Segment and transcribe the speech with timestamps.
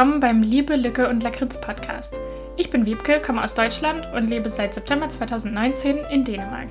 [0.00, 2.18] willkommen beim Liebe, Lücke und Lakritz Podcast.
[2.56, 6.68] Ich bin Wiebke, komme aus Deutschland und lebe seit September 2019 in Dänemark.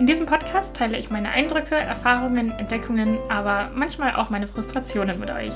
[0.00, 5.30] In diesem Podcast teile ich meine Eindrücke, Erfahrungen, Entdeckungen, aber manchmal auch meine Frustrationen mit
[5.30, 5.54] euch.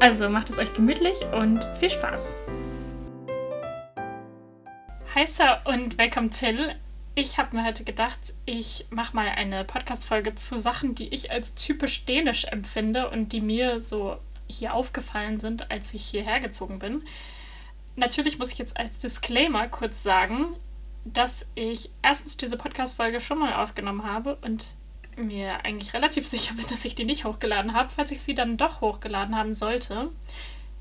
[0.00, 2.38] Also macht es euch gemütlich und viel Spaß.
[5.14, 6.74] Hi Sir und welcome Till.
[7.16, 11.54] Ich habe mir heute gedacht, ich mache mal eine Podcast-Folge zu Sachen, die ich als
[11.54, 14.16] typisch dänisch empfinde und die mir so
[14.48, 17.02] hier aufgefallen sind, als ich hierher gezogen bin.
[17.96, 20.54] Natürlich muss ich jetzt als Disclaimer kurz sagen,
[21.04, 24.64] dass ich erstens diese Podcast-Folge schon mal aufgenommen habe und
[25.16, 28.56] mir eigentlich relativ sicher bin, dass ich die nicht hochgeladen habe, falls ich sie dann
[28.56, 30.10] doch hochgeladen haben sollte.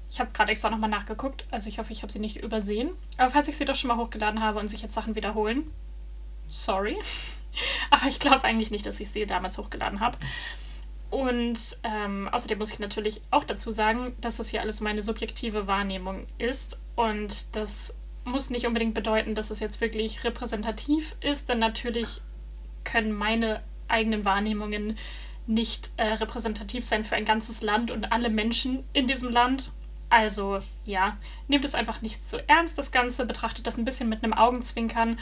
[0.09, 2.92] Ich habe gerade extra nochmal nachgeguckt, also ich hoffe, ich habe sie nicht übersehen.
[3.17, 5.72] Aber falls ich sie doch schon mal hochgeladen habe und sich jetzt Sachen wiederholen,
[6.48, 6.98] sorry.
[7.89, 10.17] Aber ich glaube eigentlich nicht, dass ich sie damals hochgeladen habe.
[11.09, 15.67] Und ähm, außerdem muss ich natürlich auch dazu sagen, dass das hier alles meine subjektive
[15.67, 16.81] Wahrnehmung ist.
[16.95, 22.22] Und das muss nicht unbedingt bedeuten, dass es jetzt wirklich repräsentativ ist, denn natürlich
[22.83, 24.98] können meine eigenen Wahrnehmungen
[25.48, 29.72] nicht äh, repräsentativ sein für ein ganzes Land und alle Menschen in diesem Land.
[30.09, 31.17] Also ja,
[31.48, 35.17] nehmt es einfach nicht so ernst, das Ganze, betrachtet das ein bisschen mit einem Augenzwinkern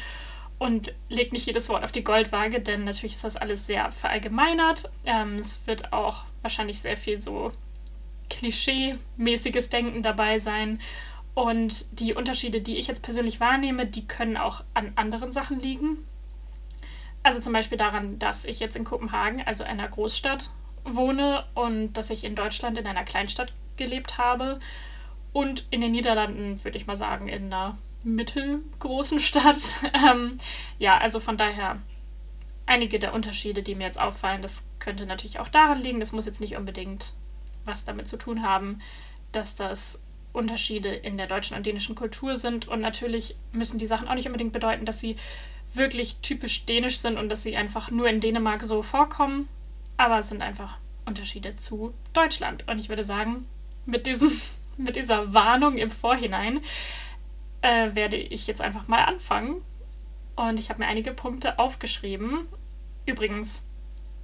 [0.59, 4.89] und legt nicht jedes Wort auf die Goldwaage, denn natürlich ist das alles sehr verallgemeinert.
[5.05, 7.51] Ähm, es wird auch wahrscheinlich sehr viel so
[8.29, 10.79] klischee-mäßiges Denken dabei sein.
[11.33, 15.97] Und die Unterschiede, die ich jetzt persönlich wahrnehme, die können auch an anderen Sachen liegen.
[17.23, 20.49] Also zum Beispiel daran, dass ich jetzt in Kopenhagen, also einer Großstadt,
[20.83, 24.59] wohne und dass ich in Deutschland in einer Kleinstadt gelebt habe.
[25.31, 29.59] Und in den Niederlanden, würde ich mal sagen, in einer mittelgroßen Stadt.
[29.93, 30.37] Ähm,
[30.79, 31.79] ja, also von daher
[32.65, 35.99] einige der Unterschiede, die mir jetzt auffallen, das könnte natürlich auch daran liegen.
[35.99, 37.13] Das muss jetzt nicht unbedingt
[37.65, 38.81] was damit zu tun haben,
[39.31, 40.03] dass das
[40.33, 42.67] Unterschiede in der deutschen und dänischen Kultur sind.
[42.67, 45.15] Und natürlich müssen die Sachen auch nicht unbedingt bedeuten, dass sie
[45.73, 49.47] wirklich typisch dänisch sind und dass sie einfach nur in Dänemark so vorkommen.
[49.97, 52.67] Aber es sind einfach Unterschiede zu Deutschland.
[52.67, 53.45] Und ich würde sagen,
[53.85, 54.31] mit, diesem,
[54.77, 56.61] mit dieser Warnung im Vorhinein
[57.63, 59.61] äh, werde ich jetzt einfach mal anfangen.
[60.35, 62.47] Und ich habe mir einige Punkte aufgeschrieben.
[63.05, 63.67] Übrigens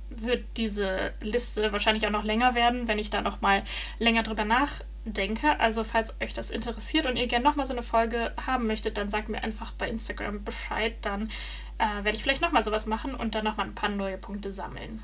[0.09, 3.63] wird diese Liste wahrscheinlich auch noch länger werden, wenn ich da noch mal
[3.99, 5.59] länger drüber nachdenke.
[5.59, 8.97] Also falls euch das interessiert und ihr gerne noch mal so eine Folge haben möchtet,
[8.97, 10.95] dann sagt mir einfach bei Instagram Bescheid.
[11.01, 11.29] Dann
[11.77, 14.17] äh, werde ich vielleicht noch mal sowas machen und dann noch mal ein paar neue
[14.17, 15.03] Punkte sammeln.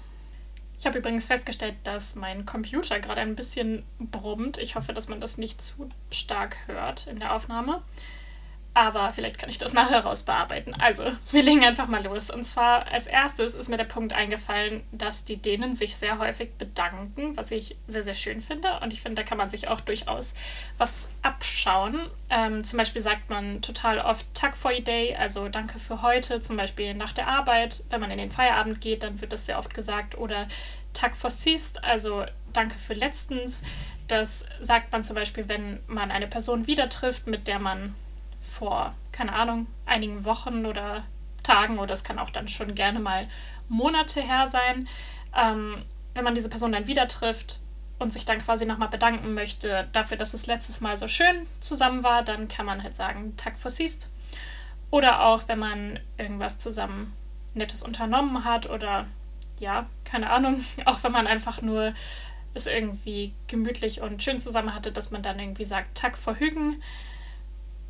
[0.77, 4.57] Ich habe übrigens festgestellt, dass mein Computer gerade ein bisschen brummt.
[4.57, 7.81] Ich hoffe, dass man das nicht zu stark hört in der Aufnahme.
[8.77, 10.73] Aber vielleicht kann ich das nachher rausbearbeiten.
[10.73, 12.29] Also, wir legen einfach mal los.
[12.29, 16.51] Und zwar als erstes ist mir der Punkt eingefallen, dass die Dänen sich sehr häufig
[16.55, 18.81] bedanken, was ich sehr, sehr schön finde.
[18.81, 20.35] Und ich finde, da kann man sich auch durchaus
[20.77, 22.09] was abschauen.
[22.29, 26.41] Ähm, zum Beispiel sagt man total oft Tag for your day, also danke für heute,
[26.41, 27.81] zum Beispiel nach der Arbeit.
[27.89, 30.17] Wenn man in den Feierabend geht, dann wird das sehr oft gesagt.
[30.17, 30.49] Oder
[30.91, 33.63] Tag for siest, also danke für letztens.
[34.09, 37.95] Das sagt man zum Beispiel, wenn man eine Person wieder trifft, mit der man
[38.55, 41.03] vor, keine Ahnung, einigen Wochen oder
[41.43, 43.27] Tagen oder es kann auch dann schon gerne mal
[43.67, 44.87] Monate her sein,
[45.35, 45.83] ähm,
[46.13, 47.59] wenn man diese Person dann wieder trifft
[47.99, 52.03] und sich dann quasi nochmal bedanken möchte dafür, dass es letztes Mal so schön zusammen
[52.03, 54.11] war, dann kann man halt sagen, Tag for siehst.
[54.91, 57.13] Oder auch, wenn man irgendwas zusammen
[57.53, 59.07] Nettes unternommen hat oder
[59.59, 61.93] ja, keine Ahnung, auch wenn man einfach nur
[62.53, 66.81] es irgendwie gemütlich und schön zusammen hatte, dass man dann irgendwie sagt, Tag vor Hügen.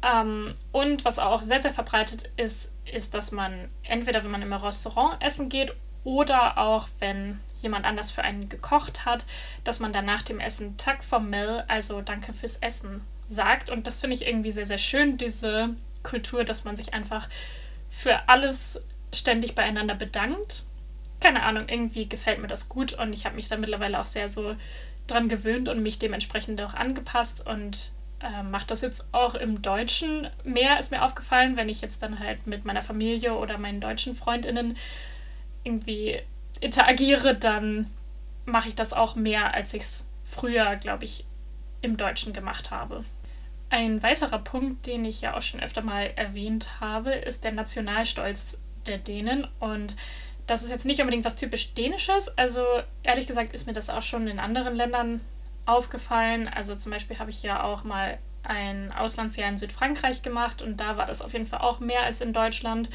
[0.05, 4.53] Ähm, und was auch sehr, sehr verbreitet ist, ist, dass man entweder, wenn man im
[4.53, 9.25] Restaurant essen geht oder auch, wenn jemand anders für einen gekocht hat,
[9.63, 13.71] dass man dann nach dem Essen Tag formell, also danke fürs Essen, sagt.
[13.71, 17.27] Und das finde ich irgendwie sehr, sehr schön, diese Kultur, dass man sich einfach
[17.89, 20.65] für alles ständig beieinander bedankt.
[21.19, 24.29] Keine Ahnung, irgendwie gefällt mir das gut und ich habe mich da mittlerweile auch sehr
[24.29, 24.55] so
[25.07, 27.91] dran gewöhnt und mich dementsprechend auch angepasst und
[28.21, 32.19] äh, mache das jetzt auch im Deutschen mehr, ist mir aufgefallen, wenn ich jetzt dann
[32.19, 34.77] halt mit meiner Familie oder meinen deutschen Freundinnen
[35.63, 36.21] irgendwie
[36.59, 37.91] interagiere, dann
[38.45, 41.25] mache ich das auch mehr, als ich es früher, glaube ich,
[41.81, 43.03] im Deutschen gemacht habe.
[43.69, 48.61] Ein weiterer Punkt, den ich ja auch schon öfter mal erwähnt habe, ist der Nationalstolz
[48.85, 49.47] der Dänen.
[49.59, 49.95] Und
[50.47, 52.35] das ist jetzt nicht unbedingt was typisch Dänisches.
[52.37, 52.63] Also
[53.03, 55.21] ehrlich gesagt ist mir das auch schon in anderen Ländern
[55.65, 56.47] aufgefallen.
[56.47, 60.97] Also zum Beispiel habe ich ja auch mal ein Auslandsjahr in Südfrankreich gemacht und da
[60.97, 62.89] war das auf jeden Fall auch mehr als in Deutschland.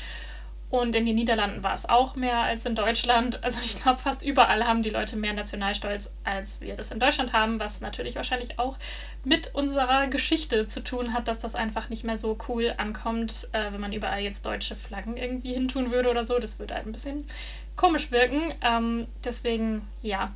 [0.70, 3.40] Und in den Niederlanden war es auch mehr als in Deutschland.
[3.50, 7.32] Also ich glaube, fast überall haben die Leute mehr Nationalstolz, als wir das in Deutschland
[7.32, 8.78] haben, was natürlich wahrscheinlich auch
[9.24, 13.72] mit unserer Geschichte zu tun hat, dass das einfach nicht mehr so cool ankommt, äh,
[13.72, 16.38] wenn man überall jetzt deutsche Flaggen irgendwie hintun würde oder so.
[16.38, 17.26] Das würde halt ein bisschen
[17.74, 18.54] komisch wirken.
[18.62, 20.30] Ähm, deswegen, ja,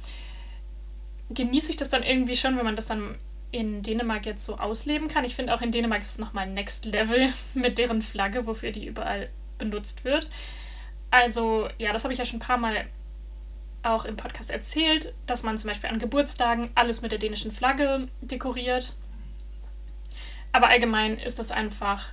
[1.30, 3.16] genieße ich das dann irgendwie schon, wenn man das dann
[3.50, 5.24] in Dänemark jetzt so ausleben kann.
[5.24, 8.86] Ich finde auch in Dänemark ist es nochmal Next Level mit deren Flagge, wofür die
[8.86, 10.28] überall benutzt wird.
[11.10, 12.86] Also, ja, das habe ich ja schon ein paar Mal
[13.84, 18.08] auch im Podcast erzählt, dass man zum Beispiel an Geburtstagen alles mit der dänischen Flagge
[18.20, 18.94] dekoriert.
[20.52, 22.10] Aber allgemein ist das einfach,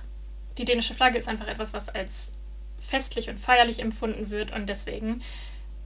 [0.58, 2.36] die dänische Flagge ist einfach etwas, was als
[2.78, 5.22] festlich und feierlich empfunden wird und deswegen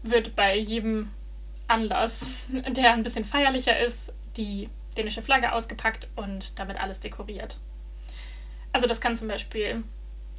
[0.03, 1.11] wird bei jedem
[1.69, 7.59] Anlass, der ein bisschen feierlicher ist, die dänische Flagge ausgepackt und damit alles dekoriert.
[8.73, 9.85] Also das kann zum Beispiel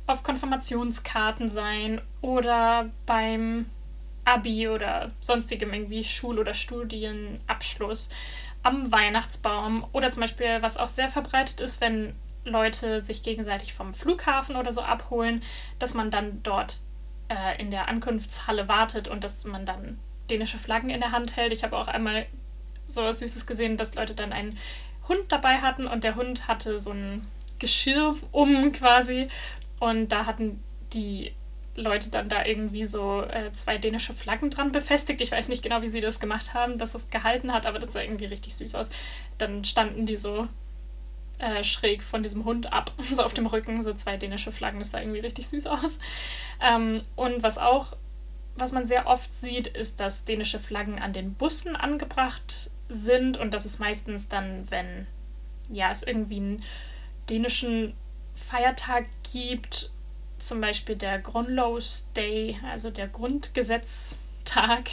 [0.05, 3.65] auf Konfirmationskarten sein oder beim
[4.25, 8.09] Abi oder sonstigem irgendwie Schul- oder Studienabschluss,
[8.63, 13.93] am Weihnachtsbaum oder zum Beispiel, was auch sehr verbreitet ist, wenn Leute sich gegenseitig vom
[13.93, 15.43] Flughafen oder so abholen,
[15.79, 16.79] dass man dann dort
[17.29, 21.53] äh, in der Ankunftshalle wartet und dass man dann dänische Flaggen in der Hand hält.
[21.53, 22.25] Ich habe auch einmal
[22.85, 24.57] so was Süßes gesehen, dass Leute dann einen
[25.07, 27.27] Hund dabei hatten und der Hund hatte so ein
[27.59, 29.29] Geschirr um quasi
[29.79, 30.61] und da hatten
[30.93, 31.33] die
[31.75, 35.21] Leute dann da irgendwie so äh, zwei dänische Flaggen dran befestigt.
[35.21, 37.93] Ich weiß nicht genau, wie sie das gemacht haben, dass es gehalten hat, aber das
[37.93, 38.89] sah irgendwie richtig süß aus.
[39.37, 40.47] Dann standen die so
[41.37, 44.79] äh, schräg von diesem Hund ab, so auf dem Rücken, so zwei dänische Flaggen.
[44.79, 45.99] Das sah irgendwie richtig süß aus.
[46.61, 47.95] Ähm, und was auch,
[48.59, 53.53] was man sehr oft sieht, ist, dass dänische Flaggen an den Bussen angebracht sind und
[53.53, 55.07] das ist meistens dann, wenn
[55.69, 56.63] ja, es irgendwie einen
[57.29, 57.93] dänischen
[58.35, 59.91] Feiertag gibt,
[60.39, 64.91] zum Beispiel der Grundlaws Day, also der Grundgesetztag,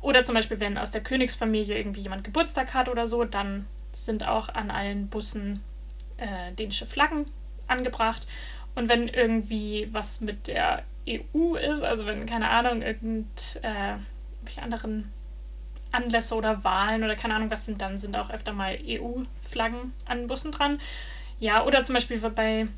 [0.00, 4.26] oder zum Beispiel, wenn aus der Königsfamilie irgendwie jemand Geburtstag hat oder so, dann sind
[4.26, 5.62] auch an allen Bussen
[6.16, 7.26] äh, dänische Flaggen
[7.66, 8.26] angebracht.
[8.74, 15.12] Und wenn irgendwie was mit der EU ist, also wenn, keine Ahnung, irgendwelche äh, anderen
[15.90, 20.26] Anlässe oder Wahlen oder keine Ahnung was sind, dann sind auch öfter mal EU-Flaggen an
[20.26, 20.80] Bussen dran.
[21.38, 22.68] Ja, oder zum Beispiel bei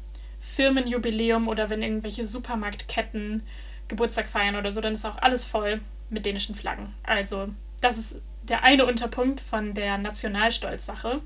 [0.40, 3.42] Firmenjubiläum oder wenn irgendwelche Supermarktketten
[3.88, 5.80] Geburtstag feiern oder so, dann ist auch alles voll
[6.10, 6.94] mit dänischen Flaggen.
[7.02, 7.48] Also,
[7.80, 11.20] das ist der eine Unterpunkt von der Nationalstolz-Sache.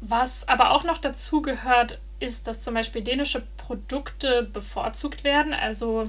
[0.00, 5.52] Was aber auch noch dazu gehört, ist, dass zum Beispiel dänische Produkte bevorzugt werden.
[5.52, 6.08] Also,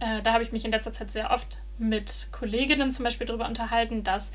[0.00, 3.48] äh, da habe ich mich in letzter Zeit sehr oft mit Kolleginnen zum Beispiel darüber
[3.48, 4.32] unterhalten, dass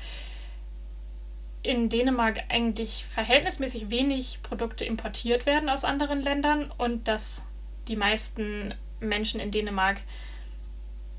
[1.62, 7.48] in Dänemark eigentlich verhältnismäßig wenig Produkte importiert werden aus anderen Ländern und dass
[7.88, 10.00] die meisten Menschen in Dänemark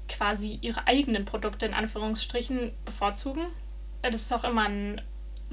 [0.07, 3.47] quasi ihre eigenen Produkte in Anführungsstrichen bevorzugen.
[4.03, 5.01] Das ist auch immer ein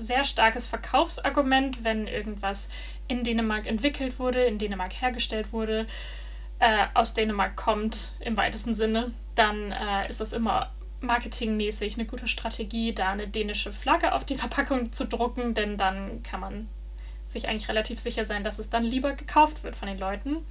[0.02, 2.68] sehr starkes Verkaufsargument, wenn irgendwas
[3.08, 5.86] in Dänemark entwickelt wurde, in Dänemark hergestellt wurde,
[6.58, 10.70] äh, aus Dänemark kommt im weitesten Sinne, dann äh, ist das immer
[11.00, 16.22] marketingmäßig eine gute Strategie, da eine dänische Flagge auf die Verpackung zu drucken, denn dann
[16.22, 16.68] kann man
[17.26, 20.46] sich eigentlich relativ sicher sein, dass es dann lieber gekauft wird von den Leuten.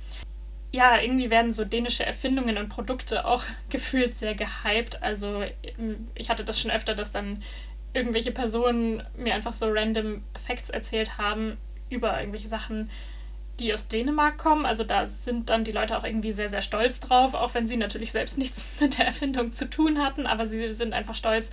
[0.73, 5.01] Ja, irgendwie werden so dänische Erfindungen und Produkte auch gefühlt sehr gehypt.
[5.01, 5.43] Also
[6.15, 7.43] ich hatte das schon öfter, dass dann
[7.93, 11.57] irgendwelche Personen mir einfach so random Facts erzählt haben
[11.89, 12.89] über irgendwelche Sachen,
[13.59, 14.65] die aus Dänemark kommen.
[14.65, 17.77] Also da sind dann die Leute auch irgendwie sehr, sehr stolz drauf, auch wenn sie
[17.77, 21.51] natürlich selbst nichts mit der Erfindung zu tun hatten, aber sie sind einfach stolz,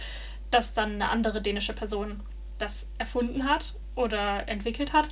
[0.51, 2.21] dass dann eine andere dänische Person
[2.59, 5.11] das erfunden hat oder entwickelt hat.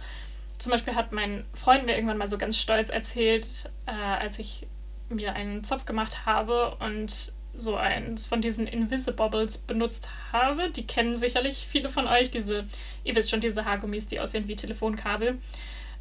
[0.58, 3.46] Zum Beispiel hat mein Freund mir irgendwann mal so ganz stolz erzählt,
[3.84, 4.66] äh, als ich
[5.08, 10.70] mir einen Zopf gemacht habe und so eins von diesen Invisibobbles benutzt habe.
[10.70, 12.66] Die kennen sicherlich viele von euch, diese,
[13.04, 15.38] ihr wisst schon, diese Haargummis, die aussehen wie Telefonkabel.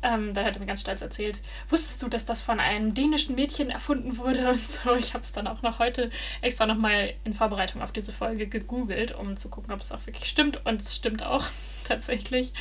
[0.02, 3.34] Ähm, da hat er mir ganz stolz erzählt, wusstest du, dass das von einem dänischen
[3.36, 4.94] Mädchen erfunden wurde und so.
[4.96, 9.14] Ich habe es dann auch noch heute extra nochmal in Vorbereitung auf diese Folge gegoogelt,
[9.14, 10.66] um zu gucken, ob es auch wirklich stimmt.
[10.66, 11.46] Und es stimmt auch
[11.84, 12.54] tatsächlich.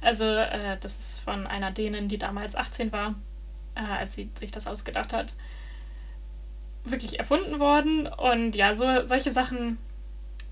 [0.00, 3.14] Also äh, das ist von einer Dänin, die damals 18 war,
[3.74, 5.34] äh, als sie sich das ausgedacht hat,
[6.90, 8.06] wirklich erfunden worden.
[8.06, 9.78] Und ja, so solche Sachen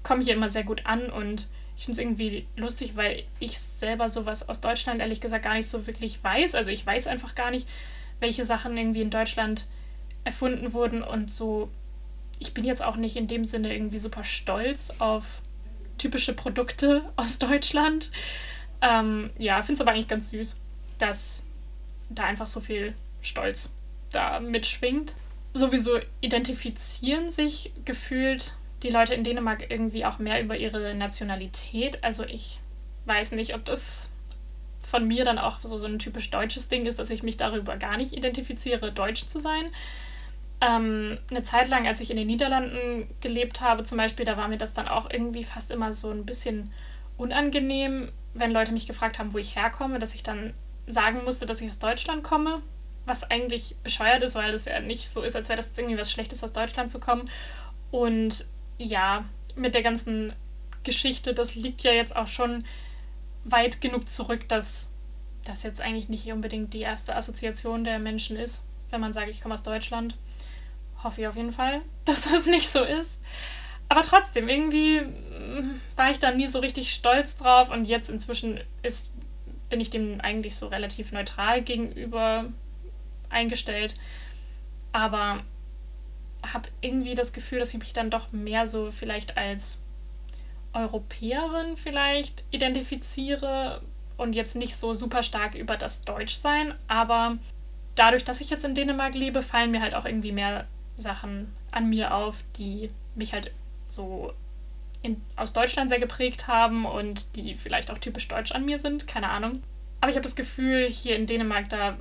[0.02, 4.08] kommen hier immer sehr gut an und ich finde es irgendwie lustig, weil ich selber
[4.08, 6.54] sowas aus Deutschland ehrlich gesagt gar nicht so wirklich weiß.
[6.54, 7.68] Also ich weiß einfach gar nicht,
[8.20, 9.66] welche Sachen irgendwie in Deutschland
[10.22, 11.68] erfunden wurden und so.
[12.38, 15.40] Ich bin jetzt auch nicht in dem Sinne irgendwie super stolz auf
[15.98, 18.12] typische Produkte aus Deutschland.
[18.80, 20.60] Ähm, ja, finde es aber eigentlich ganz süß,
[20.98, 21.42] dass
[22.08, 23.74] da einfach so viel Stolz
[24.12, 25.14] da mitschwingt.
[25.54, 32.02] Sowieso identifizieren sich gefühlt die Leute in Dänemark irgendwie auch mehr über ihre Nationalität.
[32.04, 32.60] Also ich
[33.06, 34.10] weiß nicht, ob das
[34.82, 37.76] von mir dann auch so, so ein typisch deutsches Ding ist, dass ich mich darüber
[37.76, 39.70] gar nicht identifiziere, deutsch zu sein.
[40.60, 44.48] Ähm, eine Zeit lang, als ich in den Niederlanden gelebt habe, zum Beispiel, da war
[44.48, 46.70] mir das dann auch irgendwie fast immer so ein bisschen
[47.16, 50.52] unangenehm, wenn Leute mich gefragt haben, wo ich herkomme, dass ich dann
[50.86, 52.60] sagen musste, dass ich aus Deutschland komme,
[53.06, 56.10] was eigentlich bescheuert ist, weil das ja nicht so ist, als wäre das irgendwie was
[56.10, 57.30] Schlechtes, aus Deutschland zu kommen.
[57.90, 58.46] Und
[58.78, 59.24] ja,
[59.56, 60.32] mit der ganzen
[60.82, 62.64] Geschichte, das liegt ja jetzt auch schon
[63.44, 64.90] weit genug zurück, dass
[65.44, 69.40] das jetzt eigentlich nicht unbedingt die erste Assoziation der Menschen ist, wenn man sagt, ich
[69.40, 70.16] komme aus Deutschland.
[71.02, 73.20] Hoffe ich auf jeden Fall, dass das nicht so ist.
[73.88, 78.58] Aber trotzdem, irgendwie mm, war ich da nie so richtig stolz drauf und jetzt inzwischen
[78.82, 79.10] ist,
[79.68, 82.46] bin ich dem eigentlich so relativ neutral gegenüber
[83.34, 83.96] eingestellt.
[84.92, 85.42] Aber
[86.52, 89.82] habe irgendwie das Gefühl, dass ich mich dann doch mehr so vielleicht als
[90.72, 93.82] Europäerin vielleicht identifiziere
[94.16, 96.74] und jetzt nicht so super stark über das Deutschsein.
[96.88, 97.38] Aber
[97.94, 101.88] dadurch, dass ich jetzt in Dänemark lebe, fallen mir halt auch irgendwie mehr Sachen an
[101.88, 103.52] mir auf, die mich halt
[103.86, 104.32] so
[105.02, 109.06] in, aus Deutschland sehr geprägt haben und die vielleicht auch typisch deutsch an mir sind.
[109.06, 109.62] Keine Ahnung.
[110.00, 111.96] Aber ich habe das Gefühl, hier in Dänemark, da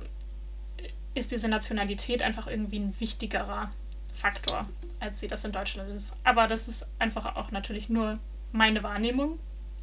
[1.14, 3.70] ist diese Nationalität einfach irgendwie ein wichtigerer
[4.12, 4.68] Faktor,
[5.00, 6.14] als sie das in Deutschland ist.
[6.24, 8.18] Aber das ist einfach auch natürlich nur
[8.52, 9.38] meine Wahrnehmung.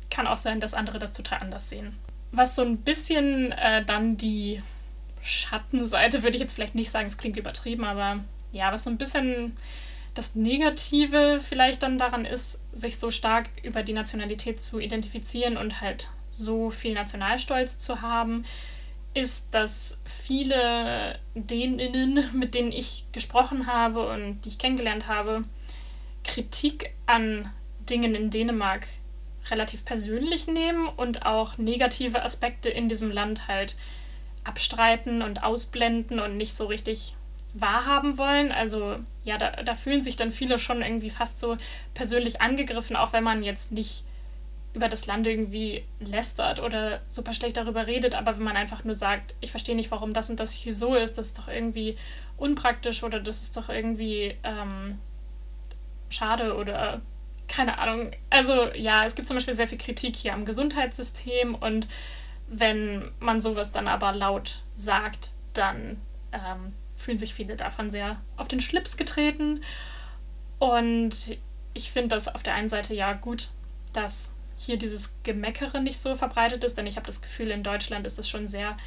[0.09, 1.95] Kann auch sein, dass andere das total anders sehen.
[2.31, 4.61] Was so ein bisschen äh, dann die
[5.21, 8.19] Schattenseite, würde ich jetzt vielleicht nicht sagen, es klingt übertrieben, aber
[8.51, 9.57] ja, was so ein bisschen
[10.13, 15.79] das Negative vielleicht dann daran ist, sich so stark über die Nationalität zu identifizieren und
[15.81, 18.45] halt so viel Nationalstolz zu haben,
[19.13, 25.43] ist, dass viele Däninnen, mit denen ich gesprochen habe und die ich kennengelernt habe,
[26.23, 27.51] Kritik an
[27.89, 28.87] Dingen in Dänemark
[29.49, 33.75] relativ persönlich nehmen und auch negative Aspekte in diesem Land halt
[34.43, 37.15] abstreiten und ausblenden und nicht so richtig
[37.53, 38.51] wahrhaben wollen.
[38.51, 41.57] Also ja, da, da fühlen sich dann viele schon irgendwie fast so
[41.93, 44.03] persönlich angegriffen, auch wenn man jetzt nicht
[44.73, 48.95] über das Land irgendwie lästert oder super schlecht darüber redet, aber wenn man einfach nur
[48.95, 51.97] sagt, ich verstehe nicht, warum das und das hier so ist, das ist doch irgendwie
[52.37, 54.97] unpraktisch oder das ist doch irgendwie ähm,
[56.09, 57.01] schade oder
[57.47, 58.11] keine Ahnung.
[58.29, 61.87] Also ja, es gibt zum Beispiel sehr viel Kritik hier am Gesundheitssystem und
[62.47, 66.01] wenn man sowas dann aber laut sagt, dann
[66.31, 69.61] ähm, fühlen sich viele davon sehr auf den Schlips getreten.
[70.59, 71.37] Und
[71.73, 73.49] ich finde das auf der einen Seite ja gut,
[73.93, 78.05] dass hier dieses Gemeckere nicht so verbreitet ist, denn ich habe das Gefühl, in Deutschland
[78.05, 78.77] ist es schon sehr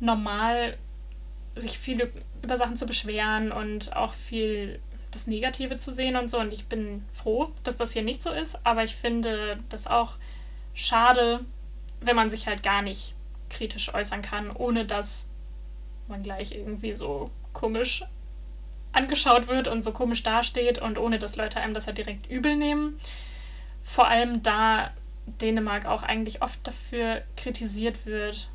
[0.00, 0.76] normal,
[1.56, 6.38] sich viel über Sachen zu beschweren und auch viel das Negative zu sehen und so.
[6.38, 10.14] Und ich bin froh, dass das hier nicht so ist, aber ich finde das auch
[10.74, 11.40] schade,
[12.00, 13.14] wenn man sich halt gar nicht
[13.50, 15.28] kritisch äußern kann, ohne dass
[16.08, 18.04] man gleich irgendwie so komisch
[18.92, 22.56] angeschaut wird und so komisch dasteht und ohne dass Leute einem das halt direkt übel
[22.56, 23.00] nehmen.
[23.84, 24.90] Vor allem da
[25.26, 28.50] Dänemark auch eigentlich oft dafür kritisiert wird,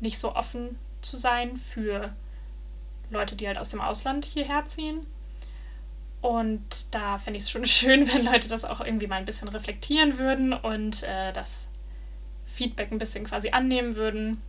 [0.00, 2.14] nicht so offen zu sein für
[3.10, 5.06] Leute, die halt aus dem Ausland hierher ziehen.
[6.20, 9.48] Und da fände ich es schon schön, wenn Leute das auch irgendwie mal ein bisschen
[9.48, 11.68] reflektieren würden und äh, das
[12.46, 14.40] Feedback ein bisschen quasi annehmen würden,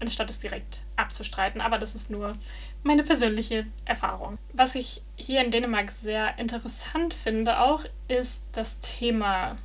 [0.00, 1.60] anstatt es direkt abzustreiten.
[1.60, 2.36] Aber das ist nur
[2.82, 4.38] meine persönliche Erfahrung.
[4.52, 9.56] Was ich hier in Dänemark sehr interessant finde auch, ist das Thema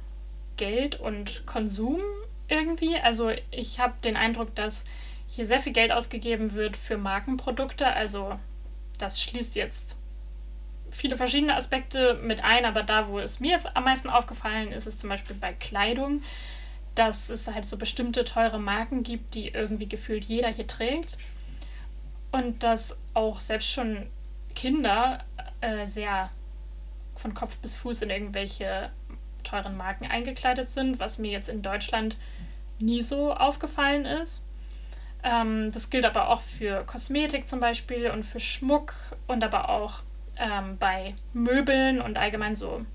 [0.56, 2.00] Geld und Konsum
[2.48, 2.98] irgendwie.
[2.98, 4.86] Also ich habe den Eindruck, dass
[5.28, 7.88] hier sehr viel Geld ausgegeben wird für Markenprodukte.
[7.88, 8.40] Also
[9.00, 9.98] das schließt jetzt
[10.90, 14.88] viele verschiedene Aspekte mit ein, aber da, wo es mir jetzt am meisten aufgefallen ist,
[14.88, 16.24] ist zum Beispiel bei Kleidung,
[16.96, 21.18] dass es halt so bestimmte teure Marken gibt, die irgendwie gefühlt jeder hier trägt.
[22.32, 24.08] Und dass auch selbst schon
[24.56, 25.24] Kinder
[25.62, 26.30] äh, sehr
[27.16, 28.92] von Kopf bis Fuß in irgendwelche
[29.44, 32.18] teuren Marken eingekleidet sind, was mir jetzt in Deutschland
[32.80, 34.44] nie so aufgefallen ist.
[35.24, 38.94] Ähm, das gilt aber auch für Kosmetik zum Beispiel und für Schmuck
[39.26, 40.02] und aber auch
[40.38, 42.86] ähm, bei Möbeln und allgemein so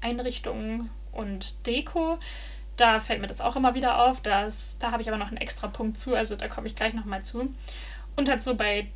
[0.00, 2.18] Einrichtungen und Deko.
[2.76, 4.20] Da fällt mir das auch immer wieder auf.
[4.20, 6.94] Das, da habe ich aber noch einen extra Punkt zu, also da komme ich gleich
[6.94, 7.54] nochmal zu.
[8.16, 8.88] Und halt so bei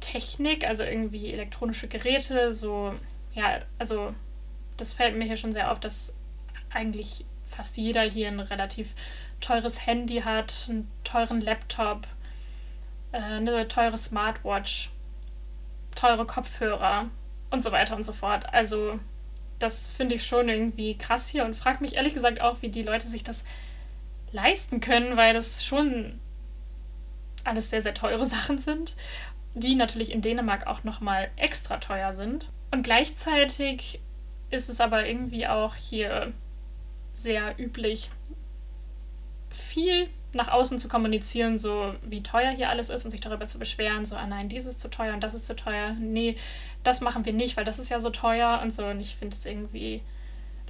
[0.00, 2.94] Technik, also irgendwie elektronische Geräte, so,
[3.34, 4.14] ja, also
[4.76, 6.14] das fällt mir hier schon sehr auf, dass
[6.70, 8.94] eigentlich fast jeder hier ein relativ
[9.40, 12.06] teures Handy hat, einen teuren Laptop,
[13.12, 14.90] äh, eine teure Smartwatch
[15.94, 17.08] teure Kopfhörer
[17.50, 18.52] und so weiter und so fort.
[18.52, 18.98] Also
[19.58, 22.82] das finde ich schon irgendwie krass hier und frage mich ehrlich gesagt auch, wie die
[22.82, 23.44] Leute sich das
[24.32, 26.20] leisten können, weil das schon
[27.44, 28.96] alles sehr, sehr teure Sachen sind,
[29.54, 32.50] die natürlich in Dänemark auch nochmal extra teuer sind.
[32.70, 34.00] Und gleichzeitig
[34.50, 36.32] ist es aber irgendwie auch hier
[37.12, 38.10] sehr üblich,
[39.50, 43.58] viel nach außen zu kommunizieren, so wie teuer hier alles ist und sich darüber zu
[43.58, 45.94] beschweren, so, ah nein, dieses ist zu teuer und das ist zu teuer.
[46.00, 46.36] Nee,
[46.82, 48.86] das machen wir nicht, weil das ist ja so teuer und so.
[48.86, 50.02] Und ich finde es irgendwie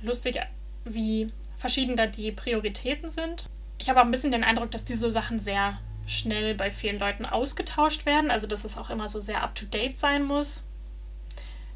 [0.02, 0.38] lustig,
[0.84, 3.48] wie verschieden da die Prioritäten sind.
[3.78, 7.24] Ich habe auch ein bisschen den Eindruck, dass diese Sachen sehr schnell bei vielen Leuten
[7.24, 10.66] ausgetauscht werden, also dass es auch immer so sehr up-to-date sein muss.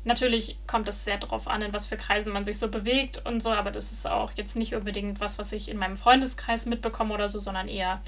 [0.05, 3.43] Natürlich kommt es sehr darauf an, in was für Kreisen man sich so bewegt und
[3.43, 7.13] so, aber das ist auch jetzt nicht unbedingt was, was ich in meinem Freundeskreis mitbekomme
[7.13, 8.01] oder so, sondern eher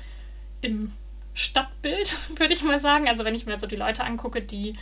[0.60, 0.92] im
[1.34, 3.08] Stadtbild, würde ich mal sagen.
[3.08, 4.74] Also wenn ich mir so die Leute angucke, die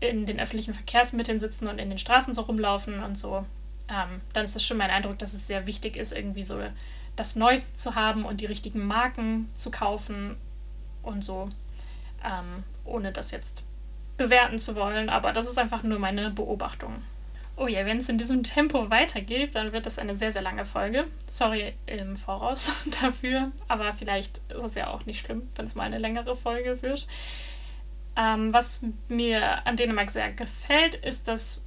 [0.00, 3.44] in den öffentlichen Verkehrsmitteln sitzen und in den Straßen so rumlaufen und so,
[3.88, 6.58] ähm, dann ist das schon mein Eindruck, dass es sehr wichtig ist, irgendwie so
[7.16, 10.36] das Neueste zu haben und die richtigen Marken zu kaufen
[11.02, 11.48] und so,
[12.24, 13.64] ähm, ohne das jetzt
[14.16, 17.02] bewerten zu wollen, aber das ist einfach nur meine Beobachtung.
[17.56, 20.64] Oh ja, wenn es in diesem Tempo weitergeht, dann wird das eine sehr, sehr lange
[20.64, 21.04] Folge.
[21.26, 25.84] Sorry im Voraus dafür, aber vielleicht ist es ja auch nicht schlimm, wenn es mal
[25.84, 27.06] eine längere Folge wird.
[28.16, 31.60] Ähm, was mir an Dänemark sehr gefällt, ist, dass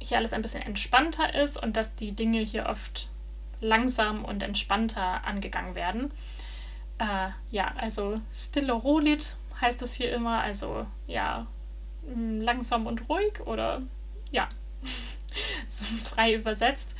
[0.00, 3.08] hier alles ein bisschen entspannter ist und dass die Dinge hier oft
[3.60, 6.10] langsam und entspannter angegangen werden.
[6.98, 11.46] Äh, ja, also Stille Rolit heißt das hier immer, also ja,
[12.06, 13.82] Mm, langsam und ruhig oder
[14.30, 14.48] ja,
[15.68, 16.94] so frei übersetzt.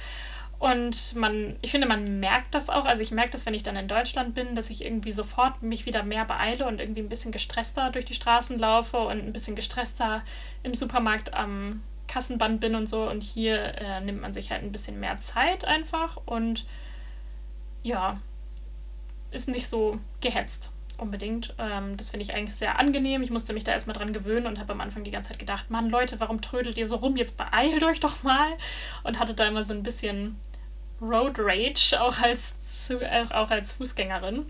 [0.58, 2.86] Und man, ich finde, man merkt das auch.
[2.86, 5.84] Also ich merke das, wenn ich dann in Deutschland bin, dass ich irgendwie sofort mich
[5.84, 9.56] wieder mehr beeile und irgendwie ein bisschen gestresster durch die Straßen laufe und ein bisschen
[9.56, 10.23] gestresster
[10.62, 13.08] im Supermarkt am Kassenband bin und so.
[13.10, 16.64] Und hier äh, nimmt man sich halt ein bisschen mehr Zeit einfach und
[17.82, 18.19] ja,
[19.34, 21.54] ist nicht so gehetzt unbedingt.
[21.58, 23.23] Ähm, das finde ich eigentlich sehr angenehm.
[23.23, 25.70] Ich musste mich da erstmal dran gewöhnen und habe am Anfang die ganze Zeit gedacht,
[25.70, 27.16] Mann, Leute, warum trödelt ihr so rum?
[27.16, 28.52] Jetzt beeilt euch doch mal.
[29.02, 30.38] Und hatte da immer so ein bisschen
[31.00, 32.56] Road Rage, auch als,
[33.30, 34.47] auch als Fußgängerin.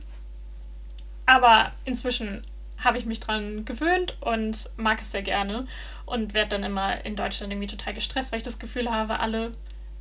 [1.27, 2.47] Aber inzwischen
[2.79, 5.67] habe ich mich dran gewöhnt und mag es sehr gerne
[6.05, 9.53] und werde dann immer in Deutschland irgendwie total gestresst, weil ich das Gefühl habe, alle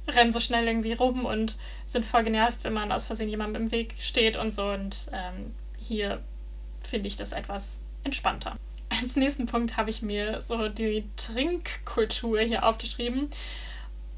[0.07, 3.71] rennen so schnell irgendwie rum und sind voll genervt, wenn man aus Versehen jemandem im
[3.71, 4.65] Weg steht und so.
[4.65, 6.21] Und ähm, hier
[6.81, 8.57] finde ich das etwas entspannter.
[8.89, 13.29] Als nächsten Punkt habe ich mir so die Trinkkultur hier aufgeschrieben.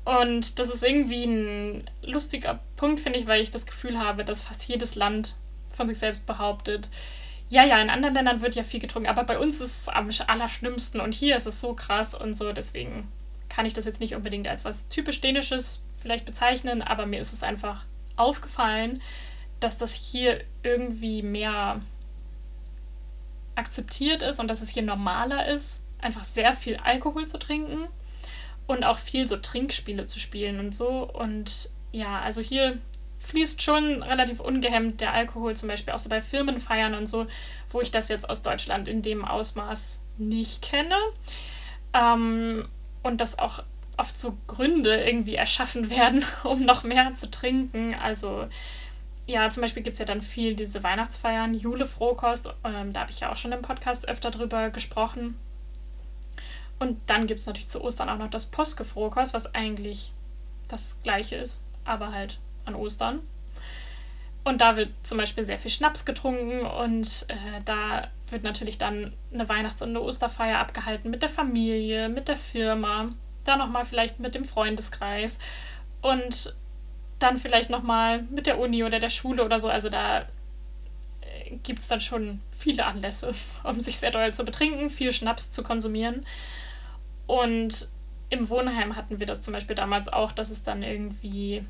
[0.03, 4.41] Und das ist irgendwie ein lustiger Punkt, finde ich, weil ich das Gefühl habe, dass
[4.41, 5.35] fast jedes Land
[5.71, 6.89] von sich selbst behauptet,
[7.49, 10.09] ja, ja, in anderen Ländern wird ja viel getrunken, aber bei uns ist es am
[10.27, 12.53] allerschlimmsten und hier ist es so krass und so.
[12.53, 13.07] Deswegen
[13.55, 17.31] kann ich das jetzt nicht unbedingt als was typisch Dänisches vielleicht bezeichnen, aber mir ist
[17.31, 17.85] es einfach
[18.17, 19.01] aufgefallen,
[19.61, 21.81] dass das hier irgendwie mehr
[23.55, 27.87] akzeptiert ist und dass es hier normaler ist, einfach sehr viel Alkohol zu trinken
[28.67, 31.09] und auch viel so Trinkspiele zu spielen und so.
[31.09, 32.77] Und ja, also hier
[33.19, 37.25] fließt schon relativ ungehemmt der Alkohol, zum Beispiel auch so bei Firmenfeiern und so,
[37.69, 40.97] wo ich das jetzt aus Deutschland in dem Ausmaß nicht kenne.
[41.93, 42.67] Ähm,
[43.05, 43.63] und dass auch
[43.97, 47.93] oft so Gründe irgendwie erschaffen werden, um noch mehr zu trinken.
[47.93, 48.47] Also
[49.27, 53.11] ja, zum Beispiel gibt es ja dann viel diese Weihnachtsfeiern, Jule Frohkost, ähm, da habe
[53.11, 55.35] ich ja auch schon im Podcast öfter drüber gesprochen.
[56.79, 60.11] Und dann gibt es natürlich zu Ostern auch noch das Poske Frohkost, was eigentlich
[60.67, 63.19] das gleiche ist, aber halt an Ostern.
[64.45, 69.11] Und da wird zum Beispiel sehr viel Schnaps getrunken und äh, da wird natürlich dann
[69.33, 73.09] eine Weihnachts- und eine Osterfeier abgehalten mit der Familie, mit der Firma,
[73.43, 75.39] dann nochmal vielleicht mit dem Freundeskreis.
[76.01, 76.55] Und
[77.17, 79.67] dann vielleicht nochmal mit der Uni oder der Schule oder so.
[79.67, 80.21] Also da
[81.21, 85.51] äh, gibt es dann schon viele Anlässe, um sich sehr doll zu betrinken, viel Schnaps
[85.51, 86.23] zu konsumieren.
[87.25, 87.87] Und
[88.29, 91.65] im Wohnheim hatten wir das zum Beispiel damals auch, dass es dann irgendwie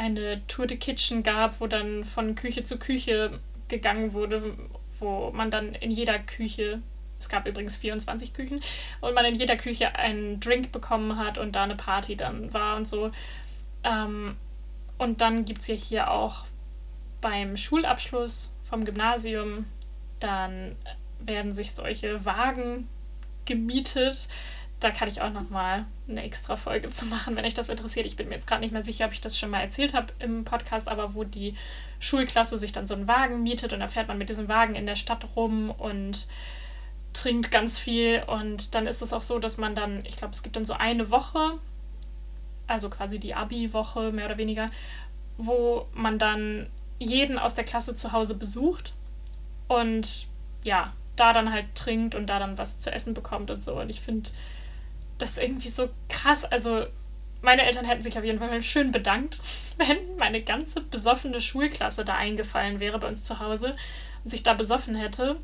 [0.00, 4.56] eine Tour de Kitchen gab, wo dann von Küche zu Küche gegangen wurde,
[4.98, 6.80] wo man dann in jeder Küche,
[7.18, 8.62] es gab übrigens 24 Küchen,
[9.02, 12.76] und man in jeder Küche einen Drink bekommen hat und da eine Party dann war
[12.76, 13.12] und so.
[13.84, 14.36] Ähm,
[14.96, 16.46] und dann gibt es ja hier auch
[17.20, 19.66] beim Schulabschluss vom Gymnasium,
[20.18, 20.76] dann
[21.18, 22.88] werden sich solche Wagen
[23.44, 24.28] gemietet.
[24.80, 28.06] Da kann ich auch noch mal eine extra Folge zu machen, wenn euch das interessiert.
[28.06, 30.12] Ich bin mir jetzt gerade nicht mehr sicher, ob ich das schon mal erzählt habe
[30.18, 31.54] im Podcast, aber wo die
[31.98, 34.86] Schulklasse sich dann so einen Wagen mietet und da fährt man mit diesem Wagen in
[34.86, 36.26] der Stadt rum und
[37.12, 40.42] trinkt ganz viel und dann ist es auch so, dass man dann, ich glaube, es
[40.42, 41.58] gibt dann so eine Woche,
[42.66, 44.70] also quasi die Abi-Woche mehr oder weniger,
[45.36, 48.94] wo man dann jeden aus der Klasse zu Hause besucht
[49.68, 50.26] und
[50.62, 53.78] ja, da dann halt trinkt und da dann was zu essen bekommt und so.
[53.80, 54.30] Und ich finde
[55.22, 56.44] das irgendwie so krass.
[56.44, 56.86] Also
[57.42, 59.40] meine Eltern hätten sich auf jeden Fall schön bedankt,
[59.76, 63.76] wenn meine ganze besoffene Schulklasse da eingefallen wäre bei uns zu Hause
[64.24, 65.36] und sich da besoffen hätte.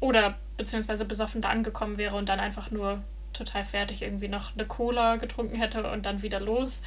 [0.00, 3.02] Oder beziehungsweise besoffen da angekommen wäre und dann einfach nur
[3.32, 6.82] total fertig irgendwie noch eine Cola getrunken hätte und dann wieder los.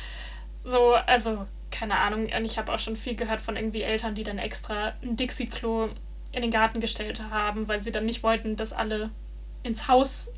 [0.64, 2.28] So, also keine Ahnung.
[2.36, 5.90] Und ich habe auch schon viel gehört von irgendwie Eltern, die dann extra ein Dixie-Klo
[6.32, 9.10] in den Garten gestellt haben, weil sie dann nicht wollten, dass alle
[9.64, 10.34] ins Haus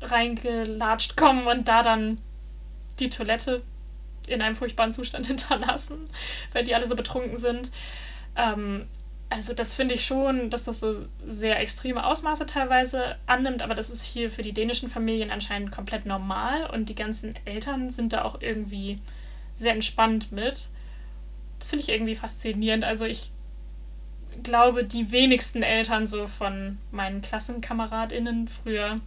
[0.00, 2.20] reingelatscht kommen und da dann
[2.98, 3.62] die Toilette
[4.26, 6.08] in einem furchtbaren Zustand hinterlassen,
[6.52, 7.70] weil die alle so betrunken sind.
[8.36, 8.86] Ähm,
[9.28, 13.88] also das finde ich schon, dass das so sehr extreme Ausmaße teilweise annimmt, aber das
[13.88, 18.22] ist hier für die dänischen Familien anscheinend komplett normal und die ganzen Eltern sind da
[18.22, 18.98] auch irgendwie
[19.54, 20.68] sehr entspannt mit.
[21.60, 22.82] Das finde ich irgendwie faszinierend.
[22.82, 23.30] Also ich
[24.42, 29.00] glaube, die wenigsten Eltern so von meinen KlassenkameradInnen früher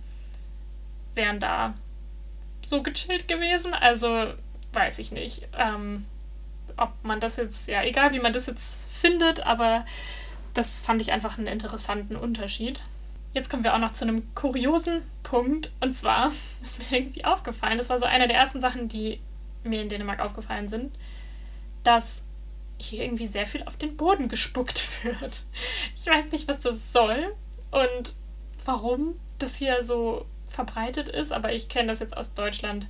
[1.15, 1.75] wären da
[2.61, 3.73] so gechillt gewesen.
[3.73, 4.33] Also
[4.73, 5.47] weiß ich nicht.
[5.57, 6.05] Ähm,
[6.77, 9.85] ob man das jetzt, ja, egal wie man das jetzt findet, aber
[10.53, 12.83] das fand ich einfach einen interessanten Unterschied.
[13.33, 15.71] Jetzt kommen wir auch noch zu einem kuriosen Punkt.
[15.79, 19.19] Und zwar ist mir irgendwie aufgefallen, das war so eine der ersten Sachen, die
[19.63, 20.93] mir in Dänemark aufgefallen sind,
[21.83, 22.25] dass
[22.77, 25.43] hier irgendwie sehr viel auf den Boden gespuckt wird.
[25.95, 27.33] Ich weiß nicht, was das soll
[27.71, 28.13] und
[28.65, 32.87] warum das hier so verbreitet ist, aber ich kenne das jetzt aus Deutschland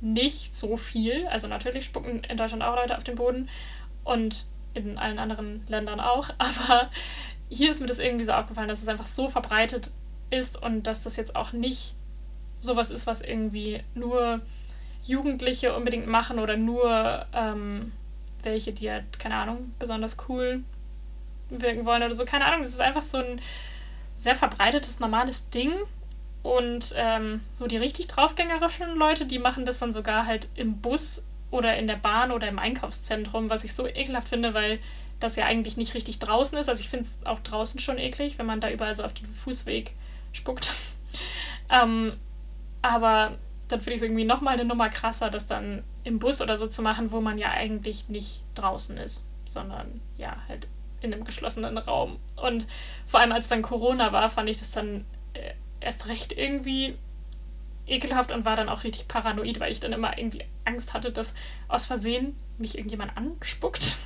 [0.00, 1.26] nicht so viel.
[1.26, 3.48] Also natürlich spucken in Deutschland auch Leute auf den Boden
[4.04, 4.44] und
[4.74, 6.90] in allen anderen Ländern auch, aber
[7.48, 9.90] hier ist mir das irgendwie so aufgefallen, dass es einfach so verbreitet
[10.30, 11.94] ist und dass das jetzt auch nicht
[12.60, 14.40] sowas ist, was irgendwie nur
[15.02, 17.92] Jugendliche unbedingt machen oder nur ähm,
[18.42, 20.62] welche, die halt, keine Ahnung, besonders cool
[21.48, 22.24] wirken wollen oder so.
[22.24, 23.40] Keine Ahnung, es ist einfach so ein
[24.14, 25.72] sehr verbreitetes, normales Ding.
[26.42, 31.26] Und ähm, so die richtig draufgängerischen Leute, die machen das dann sogar halt im Bus
[31.50, 34.78] oder in der Bahn oder im Einkaufszentrum, was ich so ekelhaft finde, weil
[35.18, 36.68] das ja eigentlich nicht richtig draußen ist.
[36.68, 39.26] Also ich finde es auch draußen schon eklig, wenn man da überall so auf den
[39.26, 39.94] Fußweg
[40.32, 40.72] spuckt.
[41.70, 42.14] ähm,
[42.80, 43.32] aber
[43.68, 46.66] dann finde ich es irgendwie nochmal eine Nummer krasser, das dann im Bus oder so
[46.66, 50.68] zu machen, wo man ja eigentlich nicht draußen ist, sondern ja, halt
[51.02, 52.18] in einem geschlossenen Raum.
[52.36, 52.66] Und
[53.06, 56.96] vor allem als dann Corona war, fand ich das dann äh, erst recht irgendwie
[57.86, 61.34] ekelhaft und war dann auch richtig paranoid, weil ich dann immer irgendwie Angst hatte, dass
[61.68, 63.80] aus Versehen mich irgendjemand anspuckt.
[63.80, 63.98] das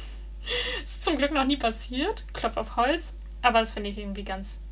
[0.84, 4.62] ist zum Glück noch nie passiert, Klopf auf Holz, aber das finde ich irgendwie ganz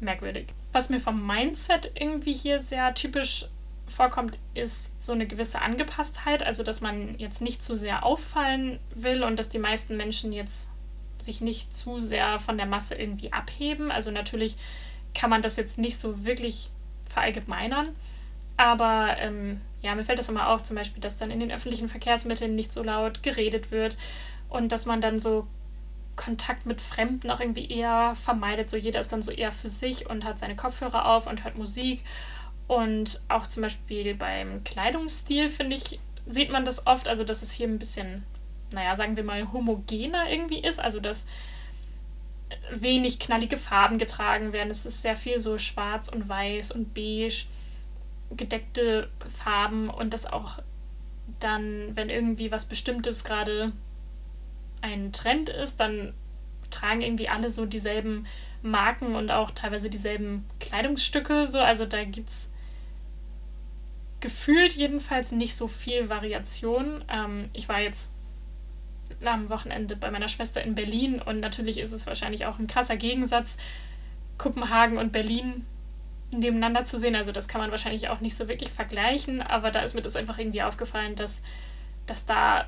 [0.00, 0.46] merkwürdig.
[0.72, 3.46] Was mir vom Mindset irgendwie hier sehr typisch
[3.88, 9.22] vorkommt, ist so eine gewisse Angepasstheit, also dass man jetzt nicht zu sehr auffallen will
[9.22, 10.70] und dass die meisten Menschen jetzt
[11.18, 13.90] sich nicht zu sehr von der Masse irgendwie abheben.
[13.90, 14.56] Also natürlich
[15.16, 16.70] kann man das jetzt nicht so wirklich
[17.08, 17.96] verallgemeinern,
[18.56, 21.88] aber ähm, ja, mir fällt das immer auf, zum Beispiel, dass dann in den öffentlichen
[21.88, 23.96] Verkehrsmitteln nicht so laut geredet wird
[24.48, 25.46] und dass man dann so
[26.16, 28.70] Kontakt mit Fremden auch irgendwie eher vermeidet.
[28.70, 31.56] So jeder ist dann so eher für sich und hat seine Kopfhörer auf und hört
[31.56, 32.02] Musik
[32.66, 37.52] und auch zum Beispiel beim Kleidungsstil, finde ich, sieht man das oft, also dass es
[37.52, 38.24] hier ein bisschen,
[38.72, 40.80] naja, sagen wir mal, homogener irgendwie ist.
[40.80, 41.26] Also dass
[42.72, 44.70] wenig knallige Farben getragen werden.
[44.70, 47.46] Es ist sehr viel so schwarz und weiß und beige,
[48.36, 50.58] gedeckte Farben und das auch
[51.40, 53.72] dann, wenn irgendwie was Bestimmtes gerade
[54.80, 56.14] ein Trend ist, dann
[56.70, 58.26] tragen irgendwie alle so dieselben
[58.62, 61.46] Marken und auch teilweise dieselben Kleidungsstücke.
[61.46, 61.60] So.
[61.60, 62.52] Also da gibt es
[64.20, 67.04] gefühlt jedenfalls nicht so viel Variation.
[67.08, 68.12] Ähm, ich war jetzt
[69.24, 72.96] am Wochenende bei meiner Schwester in Berlin und natürlich ist es wahrscheinlich auch ein krasser
[72.96, 73.56] Gegensatz,
[74.38, 75.64] Kopenhagen und Berlin
[76.32, 77.14] nebeneinander zu sehen.
[77.14, 80.16] Also das kann man wahrscheinlich auch nicht so wirklich vergleichen, aber da ist mir das
[80.16, 81.42] einfach irgendwie aufgefallen, dass,
[82.06, 82.66] dass da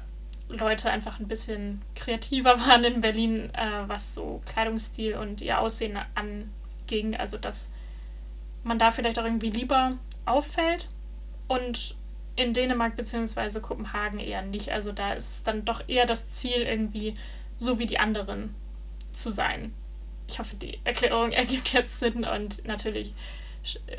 [0.48, 5.98] Leute einfach ein bisschen kreativer waren in Berlin, äh, was so Kleidungsstil und ihr Aussehen
[6.14, 7.16] anging.
[7.16, 7.72] Also dass
[8.62, 10.88] man da vielleicht auch irgendwie lieber auffällt
[11.46, 11.96] und
[12.38, 13.60] in Dänemark bzw.
[13.60, 14.70] Kopenhagen eher nicht.
[14.70, 17.16] Also da ist es dann doch eher das Ziel, irgendwie
[17.58, 18.54] so wie die anderen
[19.12, 19.74] zu sein.
[20.28, 23.14] Ich hoffe, die Erklärung ergibt jetzt Sinn und natürlich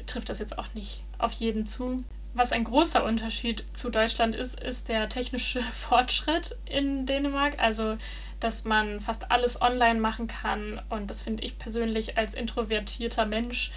[0.08, 2.04] trifft das jetzt auch nicht auf jeden zu.
[2.34, 7.60] Was ein großer Unterschied zu Deutschland ist, ist der technische Fortschritt in Dänemark.
[7.60, 7.98] Also,
[8.40, 10.82] dass man fast alles online machen kann.
[10.90, 13.72] Und das finde ich persönlich als introvertierter Mensch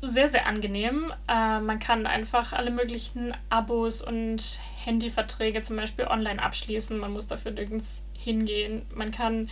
[0.00, 1.12] sehr, sehr angenehm.
[1.28, 6.98] Äh, man kann einfach alle möglichen Abos und Handyverträge zum Beispiel online abschließen.
[6.98, 8.86] Man muss dafür nirgends hingehen.
[8.94, 9.48] Man kann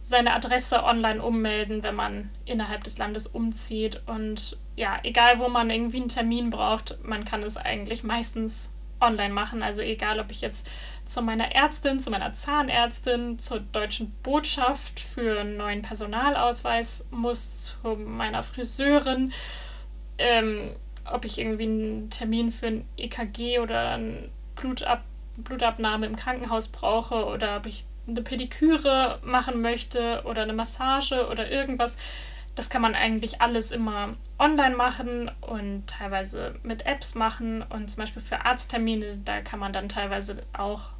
[0.00, 4.02] seine Adresse online ummelden, wenn man innerhalb des Landes umzieht.
[4.06, 8.70] Und ja, egal wo man irgendwie einen Termin braucht, man kann es eigentlich meistens
[9.00, 9.62] online machen.
[9.62, 10.66] Also egal, ob ich jetzt
[11.06, 17.96] zu meiner Ärztin, zu meiner Zahnärztin, zur deutschen Botschaft für einen neuen Personalausweis muss, zu
[17.96, 19.32] meiner Friseurin,
[20.18, 20.70] ähm,
[21.10, 25.02] ob ich irgendwie einen Termin für ein EKG oder eine Blutab
[25.36, 31.50] Blutabnahme im Krankenhaus brauche oder ob ich eine Pediküre machen möchte oder eine Massage oder
[31.50, 31.96] irgendwas.
[32.54, 37.62] Das kann man eigentlich alles immer online machen und teilweise mit Apps machen.
[37.62, 40.92] Und zum Beispiel für Arzttermine, da kann man dann teilweise auch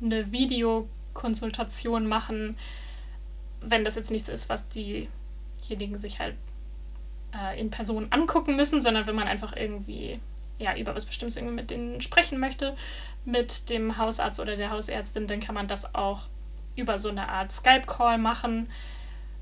[0.00, 2.56] eine Videokonsultation machen,
[3.60, 6.36] wenn das jetzt nichts ist, was diejenigen sich halt
[7.34, 10.20] äh, in Person angucken müssen, sondern wenn man einfach irgendwie
[10.58, 12.76] ja, über was Bestimmtes irgendwie mit denen sprechen möchte,
[13.24, 16.28] mit dem Hausarzt oder der Hausärztin, dann kann man das auch
[16.76, 18.70] über so eine Art Skype-Call machen.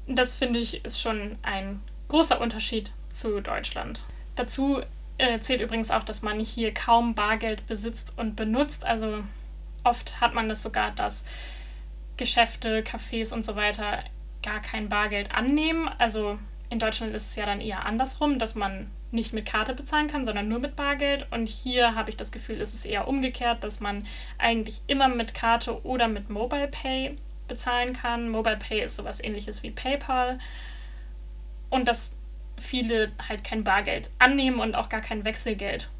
[0.06, 4.04] Das finde ich ist schon ein großer Unterschied zu Deutschland.
[4.34, 4.80] Dazu
[5.18, 8.84] äh, zählt übrigens auch, dass man hier kaum Bargeld besitzt und benutzt.
[8.84, 9.22] Also
[9.84, 11.24] oft hat man das sogar, dass
[12.16, 14.02] Geschäfte, Cafés und so weiter
[14.42, 15.88] gar kein Bargeld annehmen.
[15.98, 16.38] Also
[16.70, 20.24] in Deutschland ist es ja dann eher andersrum, dass man nicht mit Karte bezahlen kann,
[20.24, 21.26] sondern nur mit Bargeld.
[21.32, 24.06] Und hier habe ich das Gefühl, ist es eher umgekehrt, dass man
[24.38, 27.16] eigentlich immer mit Karte oder mit Mobile Pay
[27.48, 28.28] bezahlen kann.
[28.28, 30.38] Mobile Pay ist sowas ähnliches wie PayPal.
[31.70, 32.12] Und dass
[32.56, 35.90] viele halt kein Bargeld annehmen und auch gar kein Wechselgeld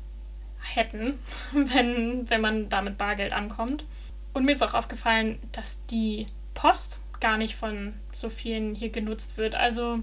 [0.61, 1.19] hätten,
[1.53, 3.85] wenn, wenn man da mit Bargeld ankommt.
[4.33, 9.37] Und mir ist auch aufgefallen, dass die Post gar nicht von so vielen hier genutzt
[9.37, 9.57] wird.
[9.57, 10.01] Also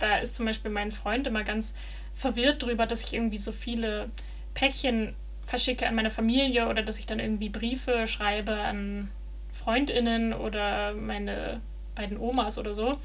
[0.00, 1.74] da ist zum Beispiel mein Freund immer ganz
[2.14, 4.10] verwirrt darüber, dass ich irgendwie so viele
[4.54, 5.14] Päckchen
[5.46, 9.10] verschicke an meine Familie oder dass ich dann irgendwie Briefe schreibe an
[9.52, 11.60] Freundinnen oder meine
[11.94, 12.98] beiden Omas oder so.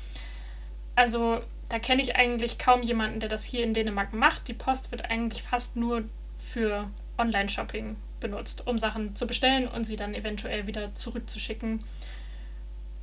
[0.96, 4.48] Also da kenne ich eigentlich kaum jemanden, der das hier in Dänemark macht.
[4.48, 6.04] Die Post wird eigentlich fast nur
[6.40, 11.84] für Online-Shopping benutzt, um Sachen zu bestellen und sie dann eventuell wieder zurückzuschicken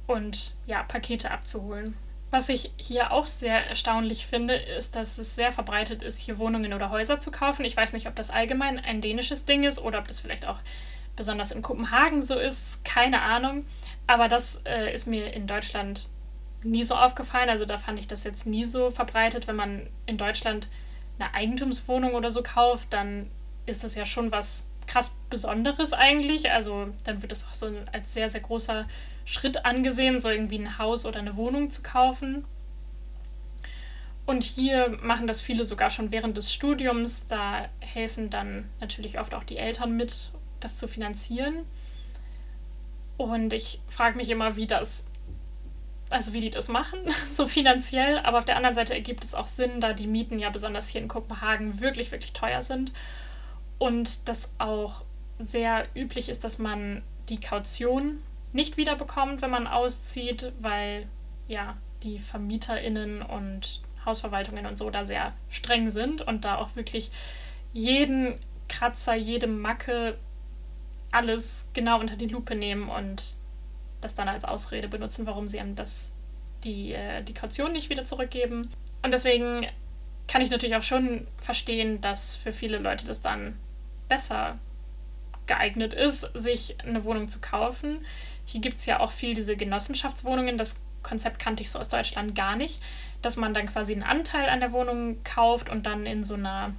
[0.07, 1.96] und ja, Pakete abzuholen.
[2.32, 6.72] Was ich hier auch sehr erstaunlich finde, ist, dass es sehr verbreitet ist, hier Wohnungen
[6.72, 7.62] oder Häuser zu kaufen.
[7.66, 10.56] Ich weiß nicht, ob das allgemein ein dänisches Ding ist oder ob das vielleicht auch
[11.14, 12.86] besonders in Kopenhagen so ist.
[12.86, 13.66] Keine Ahnung.
[14.06, 16.08] Aber das äh, ist mir in Deutschland
[16.62, 17.50] nie so aufgefallen.
[17.50, 19.46] Also da fand ich das jetzt nie so verbreitet.
[19.46, 20.68] Wenn man in Deutschland
[21.18, 23.30] eine Eigentumswohnung oder so kauft, dann
[23.66, 26.50] ist das ja schon was krass Besonderes eigentlich.
[26.50, 28.86] Also dann wird das auch so als sehr, sehr großer
[29.24, 32.44] Schritt angesehen, so irgendwie ein Haus oder eine Wohnung zu kaufen.
[34.24, 37.26] Und hier machen das viele sogar schon während des Studiums.
[37.26, 40.30] Da helfen dann natürlich oft auch die Eltern mit,
[40.61, 41.64] das zu finanzieren.
[43.16, 45.06] Und ich frage mich immer, wie das,
[46.11, 47.00] also wie die das machen,
[47.37, 48.18] so finanziell.
[48.18, 51.00] Aber auf der anderen Seite ergibt es auch Sinn, da die Mieten ja besonders hier
[51.00, 52.92] in Kopenhagen wirklich, wirklich teuer sind.
[53.78, 55.04] Und das auch
[55.38, 58.20] sehr üblich ist, dass man die Kaution
[58.52, 61.08] nicht wiederbekommt, wenn man auszieht, weil
[61.48, 67.10] ja die VermieterInnen und Hausverwaltungen und so da sehr streng sind und da auch wirklich
[67.72, 68.38] jeden
[68.68, 70.18] Kratzer, jede Macke,
[71.10, 73.36] alles genau unter die Lupe nehmen und
[74.00, 76.10] das dann als Ausrede benutzen, warum sie einem das,
[76.64, 78.70] die, äh, die Kaution nicht wieder zurückgeben.
[79.02, 79.66] Und deswegen
[80.26, 83.58] kann ich natürlich auch schon verstehen, dass für viele Leute das dann
[84.08, 84.58] besser
[85.46, 88.04] geeignet ist, sich eine Wohnung zu kaufen.
[88.44, 90.59] Hier gibt es ja auch viel diese Genossenschaftswohnungen.
[90.59, 92.83] Das Konzept kannte ich so aus Deutschland gar nicht,
[93.22, 96.74] dass man dann quasi einen Anteil an der Wohnung kauft und dann in so einer,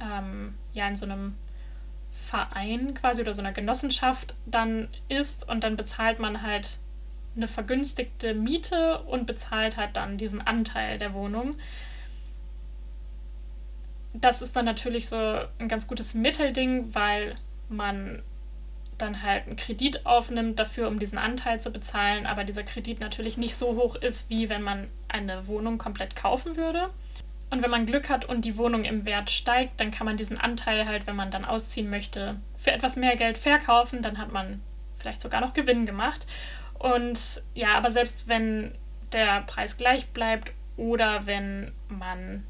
[0.00, 1.34] ähm, ja, in so einem
[2.12, 6.78] Verein quasi oder so einer Genossenschaft dann ist und dann bezahlt man halt
[7.34, 11.56] eine vergünstigte Miete und bezahlt halt dann diesen Anteil der Wohnung.
[14.12, 15.16] Das ist dann natürlich so
[15.58, 17.36] ein ganz gutes Mittelding, weil
[17.70, 18.22] man
[19.02, 23.36] dann halt einen Kredit aufnimmt dafür, um diesen Anteil zu bezahlen, aber dieser Kredit natürlich
[23.36, 26.90] nicht so hoch ist, wie wenn man eine Wohnung komplett kaufen würde.
[27.50, 30.38] Und wenn man Glück hat und die Wohnung im Wert steigt, dann kann man diesen
[30.38, 34.00] Anteil halt, wenn man dann ausziehen möchte, für etwas mehr Geld verkaufen.
[34.00, 34.62] Dann hat man
[34.96, 36.26] vielleicht sogar noch Gewinn gemacht.
[36.78, 38.72] Und ja, aber selbst wenn
[39.12, 42.44] der Preis gleich bleibt oder wenn man,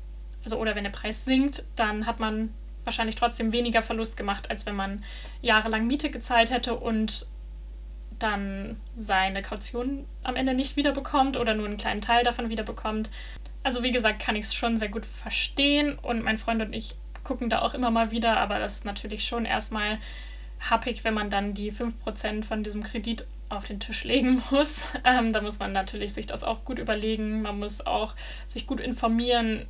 [0.44, 4.66] also oder wenn der Preis sinkt, dann hat man wahrscheinlich trotzdem weniger Verlust gemacht, als
[4.66, 5.04] wenn man
[5.40, 7.26] jahrelang Miete gezahlt hätte und
[8.18, 13.10] dann seine Kaution am Ende nicht wiederbekommt oder nur einen kleinen Teil davon wiederbekommt.
[13.64, 16.94] also wie gesagt, kann ich es schon sehr gut verstehen und mein Freund und ich
[17.24, 19.98] gucken da auch immer mal wieder, aber das ist natürlich schon erstmal
[20.70, 24.88] happig, wenn man dann die 5% von diesem Kredit auf den Tisch legen muss.
[25.04, 27.42] Ähm, da muss man natürlich sich das auch gut überlegen.
[27.42, 28.14] Man muss auch
[28.46, 29.66] sich gut informieren,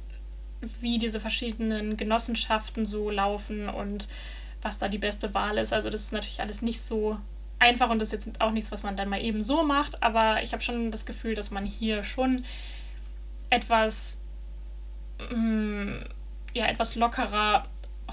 [0.81, 4.09] wie diese verschiedenen Genossenschaften so laufen und
[4.63, 5.73] was da die beste Wahl ist.
[5.73, 7.19] Also das ist natürlich alles nicht so
[7.59, 10.43] einfach und das ist jetzt auch nichts, was man dann mal eben so macht, aber
[10.43, 12.45] ich habe schon das Gefühl, dass man hier schon
[13.51, 14.25] etwas,
[15.31, 16.05] mh, mm,
[16.55, 17.67] ja, etwas lockerer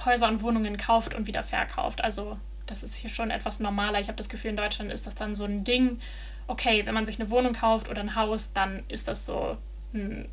[0.06, 2.04] Häuser und Wohnungen kauft und wieder verkauft.
[2.04, 4.00] Also das ist hier schon etwas normaler.
[4.00, 6.00] Ich habe das Gefühl, in Deutschland ist das dann so ein Ding.
[6.48, 9.58] Okay, wenn man sich eine Wohnung kauft oder ein Haus, dann ist das so
[9.94, 10.30] ein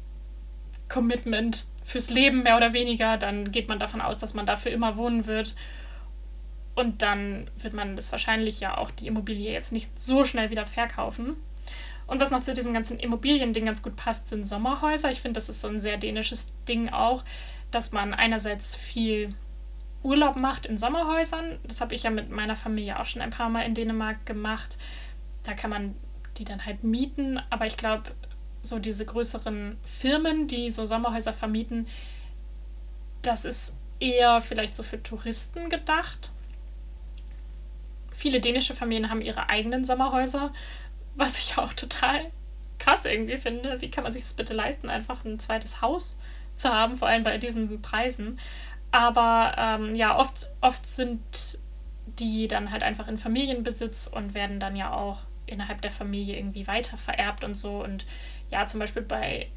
[0.88, 3.16] Commitment fürs Leben mehr oder weniger.
[3.16, 5.54] Dann geht man davon aus, dass man dafür immer wohnen wird.
[6.74, 10.66] Und dann wird man das wahrscheinlich ja auch die Immobilie jetzt nicht so schnell wieder
[10.66, 11.36] verkaufen.
[12.08, 15.10] Und was noch zu diesem ganzen Immobilien-Ding ganz gut passt, sind Sommerhäuser.
[15.10, 17.24] Ich finde, das ist so ein sehr dänisches Ding auch,
[17.70, 19.34] dass man einerseits viel
[20.02, 21.58] Urlaub macht in Sommerhäusern.
[21.64, 24.76] Das habe ich ja mit meiner Familie auch schon ein paar Mal in Dänemark gemacht.
[25.44, 25.94] Da kann man
[26.36, 27.40] die dann halt mieten.
[27.48, 28.10] Aber ich glaube,
[28.66, 31.86] so diese größeren Firmen, die so Sommerhäuser vermieten,
[33.22, 36.30] das ist eher vielleicht so für Touristen gedacht.
[38.12, 40.52] Viele dänische Familien haben ihre eigenen Sommerhäuser,
[41.14, 42.30] was ich auch total
[42.78, 43.80] krass irgendwie finde.
[43.80, 46.18] Wie kann man sich das bitte leisten, einfach ein zweites Haus
[46.56, 48.38] zu haben, vor allem bei diesen Preisen.
[48.90, 51.20] Aber ähm, ja, oft, oft sind
[52.18, 56.66] die dann halt einfach in Familienbesitz und werden dann ja auch innerhalb der Familie irgendwie
[56.66, 57.82] weiter vererbt und so.
[57.82, 58.06] Und
[58.50, 59.48] ja, zum Beispiel bei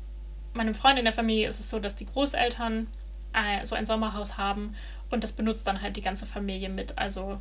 [0.54, 2.88] meinem Freund in der Familie ist es so, dass die Großeltern
[3.34, 4.76] äh, so ein Sommerhaus haben
[5.10, 6.98] und das benutzt dann halt die ganze Familie mit.
[6.98, 7.40] Also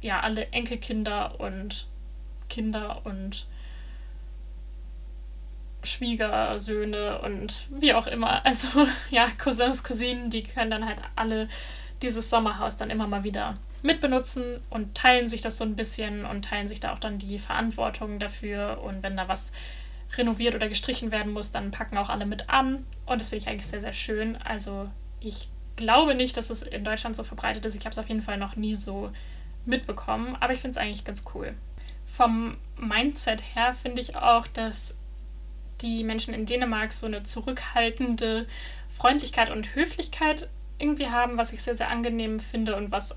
[0.00, 1.86] ja, alle Enkelkinder und
[2.48, 3.46] Kinder und
[5.82, 8.42] Schwiegersöhne und wie auch immer.
[8.44, 11.48] Also ja, Cousins, Cousinen, die können dann halt alle
[12.02, 16.44] dieses Sommerhaus dann immer mal wieder mitbenutzen und teilen sich das so ein bisschen und
[16.44, 18.80] teilen sich da auch dann die Verantwortung dafür.
[18.82, 19.52] Und wenn da was
[20.16, 22.86] renoviert oder gestrichen werden muss, dann packen auch alle mit an.
[23.06, 24.36] Und das finde ich eigentlich sehr, sehr schön.
[24.42, 24.88] Also
[25.20, 27.74] ich glaube nicht, dass es in Deutschland so verbreitet ist.
[27.74, 29.10] Ich habe es auf jeden Fall noch nie so
[29.64, 31.54] mitbekommen, aber ich finde es eigentlich ganz cool.
[32.06, 34.98] Vom Mindset her finde ich auch, dass
[35.80, 38.46] die Menschen in Dänemark so eine zurückhaltende
[38.88, 43.16] Freundlichkeit und Höflichkeit irgendwie haben, was ich sehr, sehr angenehm finde und was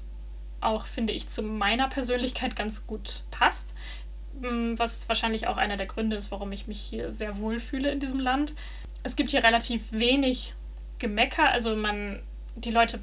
[0.61, 3.75] auch, finde ich, zu meiner Persönlichkeit ganz gut passt.
[4.41, 7.91] Mm, was wahrscheinlich auch einer der Gründe ist, warum ich mich hier sehr wohl fühle
[7.91, 8.53] in diesem Land.
[9.03, 10.53] Es gibt hier relativ wenig
[10.99, 12.21] Gemecker, also man,
[12.55, 12.99] die Leute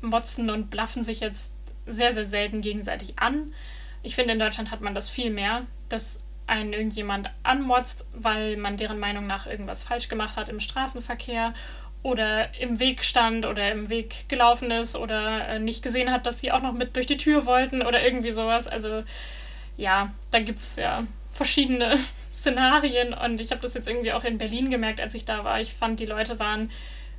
[0.00, 1.54] motzen und blaffen sich jetzt
[1.86, 3.52] sehr, sehr selten gegenseitig an.
[4.02, 8.76] Ich finde, in Deutschland hat man das viel mehr, dass einen irgendjemand anmotzt, weil man
[8.76, 11.54] deren Meinung nach irgendwas falsch gemacht hat im Straßenverkehr
[12.02, 16.40] oder im Weg stand oder im Weg gelaufen ist oder äh, nicht gesehen hat, dass
[16.40, 18.66] sie auch noch mit durch die Tür wollten oder irgendwie sowas.
[18.66, 19.04] Also
[19.76, 21.98] ja, da gibt es ja verschiedene
[22.34, 25.60] Szenarien und ich habe das jetzt irgendwie auch in Berlin gemerkt, als ich da war.
[25.60, 26.70] Ich fand, die Leute waren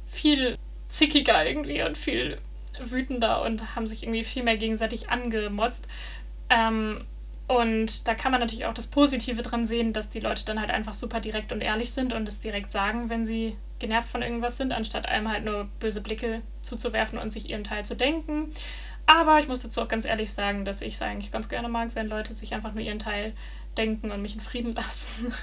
[0.08, 0.58] viel
[0.90, 2.38] zickiger irgendwie und viel
[2.80, 5.88] wütender und haben sich irgendwie viel mehr gegenseitig angemotzt.
[6.50, 7.06] Ähm,
[7.48, 10.72] und da kann man natürlich auch das Positive dran sehen, dass die Leute dann halt
[10.72, 14.58] einfach super direkt und ehrlich sind und es direkt sagen, wenn sie genervt von irgendwas
[14.58, 18.52] sind, anstatt einem halt nur böse Blicke zuzuwerfen und sich ihren Teil zu denken.
[19.08, 21.90] Aber ich muss dazu auch ganz ehrlich sagen, dass ich es eigentlich ganz gerne mag,
[21.94, 23.34] wenn Leute sich einfach nur ihren Teil
[23.78, 25.34] denken und mich in Frieden lassen.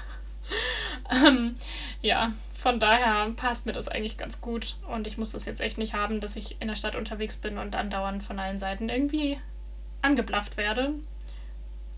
[1.11, 1.55] ähm,
[2.01, 5.77] ja, von daher passt mir das eigentlich ganz gut und ich muss das jetzt echt
[5.77, 9.37] nicht haben, dass ich in der Stadt unterwegs bin und andauernd von allen Seiten irgendwie
[10.01, 10.93] angeblafft werde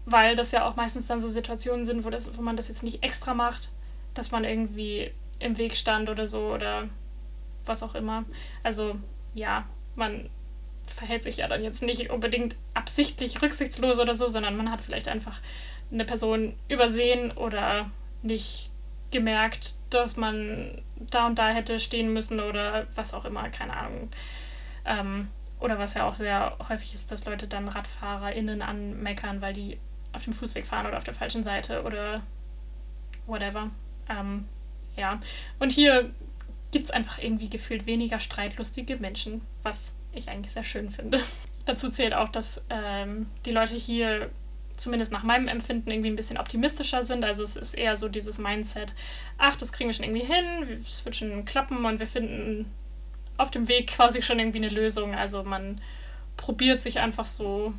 [0.06, 2.84] weil das ja auch meistens dann so Situationen sind, wo, das, wo man das jetzt
[2.84, 3.70] nicht extra macht,
[4.14, 6.88] dass man irgendwie im Weg stand oder so oder
[7.66, 8.24] was auch immer.
[8.64, 8.96] Also
[9.34, 10.30] ja, man
[10.88, 15.08] verhält sich ja dann jetzt nicht unbedingt absichtlich rücksichtslos oder so, sondern man hat vielleicht
[15.08, 15.40] einfach
[15.92, 17.90] eine Person übersehen oder
[18.22, 18.72] nicht
[19.12, 24.10] gemerkt, dass man da und da hätte stehen müssen oder was auch immer, keine Ahnung.
[24.86, 25.30] Ähm,
[25.60, 29.80] oder was ja auch sehr häufig ist, dass Leute dann RadfahrerInnen anmeckern, weil die
[30.14, 32.22] auf dem Fußweg fahren oder auf der falschen Seite oder
[33.26, 33.70] whatever.
[34.10, 34.46] Ähm,
[34.96, 35.20] ja.
[35.60, 36.12] Und hier
[36.72, 41.22] gibt es einfach irgendwie gefühlt weniger streitlustige Menschen, was ich eigentlich sehr schön finde.
[41.66, 44.30] Dazu zählt auch, dass ähm, die Leute hier
[44.78, 47.24] zumindest nach meinem Empfinden irgendwie ein bisschen optimistischer sind.
[47.24, 48.94] Also es ist eher so dieses Mindset,
[49.38, 52.72] ach, das kriegen wir schon irgendwie hin, es wird schon klappen und wir finden
[53.38, 55.16] auf dem Weg quasi schon irgendwie eine Lösung.
[55.16, 55.82] Also man
[56.38, 57.74] probiert sich einfach so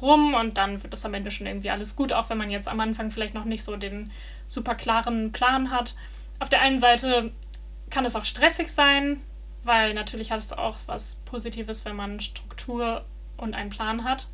[0.00, 2.68] rum und dann wird das am Ende schon irgendwie alles gut, auch wenn man jetzt
[2.68, 4.10] am Anfang vielleicht noch nicht so den
[4.46, 5.94] super klaren Plan hat.
[6.40, 7.32] Auf der einen Seite
[7.90, 9.20] kann es auch stressig sein,
[9.64, 13.04] weil natürlich hat es auch was Positives, wenn man Struktur
[13.36, 14.28] und einen Plan hat.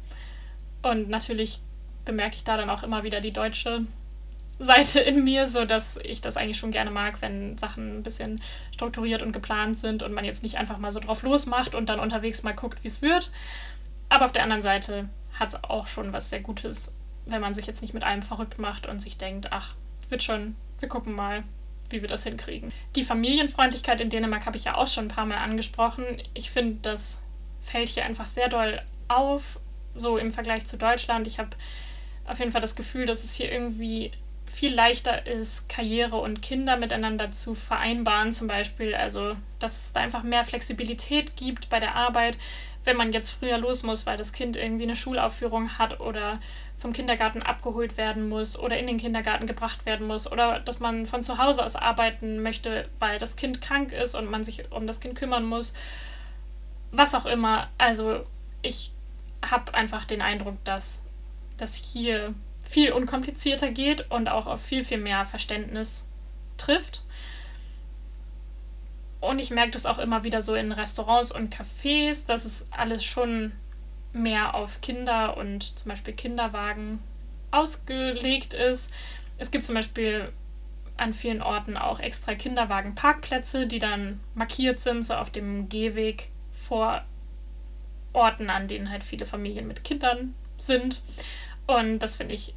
[0.82, 1.60] Und natürlich
[2.04, 3.86] bemerke ich da dann auch immer wieder die deutsche
[4.58, 8.40] Seite in mir, so dass ich das eigentlich schon gerne mag, wenn Sachen ein bisschen
[8.72, 12.00] strukturiert und geplant sind und man jetzt nicht einfach mal so drauf losmacht und dann
[12.00, 13.30] unterwegs mal guckt, wie es wird.
[14.08, 16.94] Aber auf der anderen Seite hat es auch schon was sehr Gutes,
[17.26, 19.74] wenn man sich jetzt nicht mit allem verrückt macht und sich denkt, ach,
[20.08, 21.42] wird schon, wir gucken mal,
[21.90, 22.72] wie wir das hinkriegen.
[22.96, 26.04] Die Familienfreundlichkeit in Dänemark habe ich ja auch schon ein paar Mal angesprochen.
[26.34, 27.22] Ich finde, das
[27.62, 29.58] fällt hier einfach sehr doll auf,
[29.94, 31.26] so im Vergleich zu Deutschland.
[31.26, 31.50] Ich habe
[32.26, 34.12] auf jeden Fall das Gefühl, dass es hier irgendwie
[34.46, 38.94] viel leichter ist, Karriere und Kinder miteinander zu vereinbaren, zum Beispiel.
[38.94, 42.38] Also, dass es da einfach mehr Flexibilität gibt bei der Arbeit,
[42.84, 46.40] wenn man jetzt früher los muss, weil das Kind irgendwie eine Schulaufführung hat oder
[46.76, 51.06] vom Kindergarten abgeholt werden muss oder in den Kindergarten gebracht werden muss oder dass man
[51.06, 54.86] von zu Hause aus arbeiten möchte, weil das Kind krank ist und man sich um
[54.86, 55.72] das Kind kümmern muss.
[56.90, 57.68] Was auch immer.
[57.78, 58.24] Also,
[58.62, 58.92] ich
[59.50, 61.04] habe einfach den Eindruck, dass
[61.56, 62.34] das hier
[62.68, 66.08] viel unkomplizierter geht und auch auf viel, viel mehr Verständnis
[66.56, 67.03] trifft.
[69.28, 73.04] Und ich merke das auch immer wieder so in Restaurants und Cafés, dass es alles
[73.04, 73.52] schon
[74.12, 77.00] mehr auf Kinder und zum Beispiel Kinderwagen
[77.50, 78.92] ausgelegt ist.
[79.38, 80.32] Es gibt zum Beispiel
[80.96, 87.04] an vielen Orten auch extra Kinderwagenparkplätze, die dann markiert sind, so auf dem Gehweg vor
[88.12, 91.02] Orten, an denen halt viele Familien mit Kindern sind.
[91.66, 92.54] Und das finde ich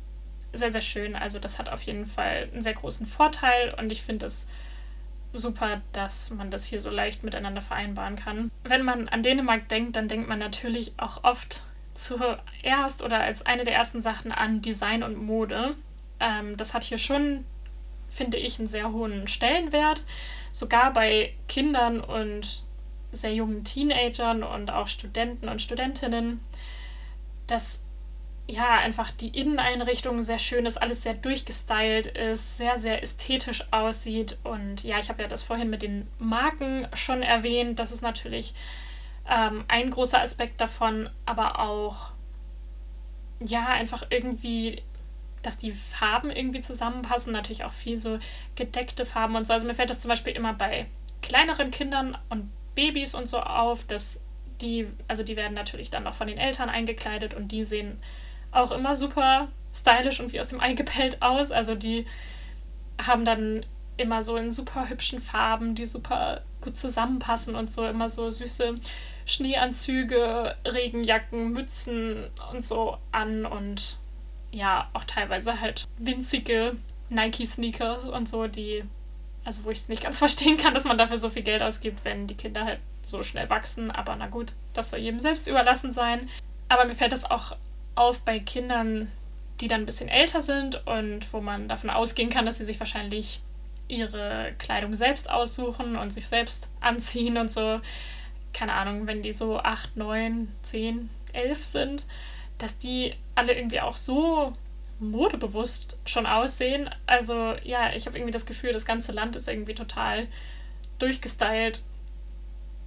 [0.53, 1.15] sehr, sehr schön.
[1.15, 4.47] Also das hat auf jeden Fall einen sehr großen Vorteil und ich finde es
[5.37, 8.51] super, dass man das hier so leicht miteinander vereinbaren kann.
[8.63, 11.63] Wenn man an Dänemark denkt, dann denkt man natürlich auch oft
[11.93, 15.75] zuerst oder als eine der ersten Sachen an Design und Mode.
[16.19, 17.45] Ähm, das hat hier schon,
[18.09, 20.03] finde ich, einen sehr hohen Stellenwert.
[20.51, 22.63] Sogar bei Kindern und
[23.11, 26.39] sehr jungen Teenagern und auch Studenten und Studentinnen.
[27.47, 27.83] Das
[28.47, 34.37] ja, einfach die Inneneinrichtung sehr schön ist, alles sehr durchgestylt ist, sehr, sehr ästhetisch aussieht.
[34.43, 37.77] Und ja, ich habe ja das vorhin mit den Marken schon erwähnt.
[37.77, 38.53] Das ist natürlich
[39.29, 42.11] ähm, ein großer Aspekt davon, aber auch,
[43.41, 44.81] ja, einfach irgendwie,
[45.43, 47.33] dass die Farben irgendwie zusammenpassen.
[47.33, 48.17] Natürlich auch viel so
[48.55, 49.51] gedeckte Farben und so.
[49.51, 50.85] Also mir fällt das zum Beispiel immer bei
[51.21, 54.21] kleineren Kindern und Babys und so auf, dass
[54.61, 57.99] die, also die werden natürlich dann noch von den Eltern eingekleidet und die sehen
[58.57, 61.51] auch immer super stylisch und wie aus dem Ei gepellt aus.
[61.51, 62.05] Also die
[63.01, 63.65] haben dann
[63.97, 68.75] immer so in super hübschen Farben, die super gut zusammenpassen und so immer so süße
[69.25, 73.97] Schneeanzüge, Regenjacken, Mützen und so an und
[74.51, 76.77] ja, auch teilweise halt winzige
[77.09, 78.83] Nike-Sneakers und so, die,
[79.43, 82.05] also wo ich es nicht ganz verstehen kann, dass man dafür so viel Geld ausgibt,
[82.05, 83.91] wenn die Kinder halt so schnell wachsen.
[83.91, 86.29] Aber na gut, das soll jedem selbst überlassen sein.
[86.69, 87.55] Aber mir fällt das auch
[87.97, 89.11] auf bei Kindern,
[89.59, 92.79] die dann ein bisschen älter sind und wo man davon ausgehen kann, dass sie sich
[92.79, 93.41] wahrscheinlich
[93.87, 97.79] ihre Kleidung selbst aussuchen und sich selbst anziehen und so.
[98.53, 102.05] Keine Ahnung, wenn die so 8, 9, 10, 11 sind,
[102.57, 104.53] dass die alle irgendwie auch so
[104.99, 106.89] modebewusst schon aussehen.
[107.05, 110.27] Also ja, ich habe irgendwie das Gefühl, das ganze Land ist irgendwie total
[110.99, 111.83] durchgestylt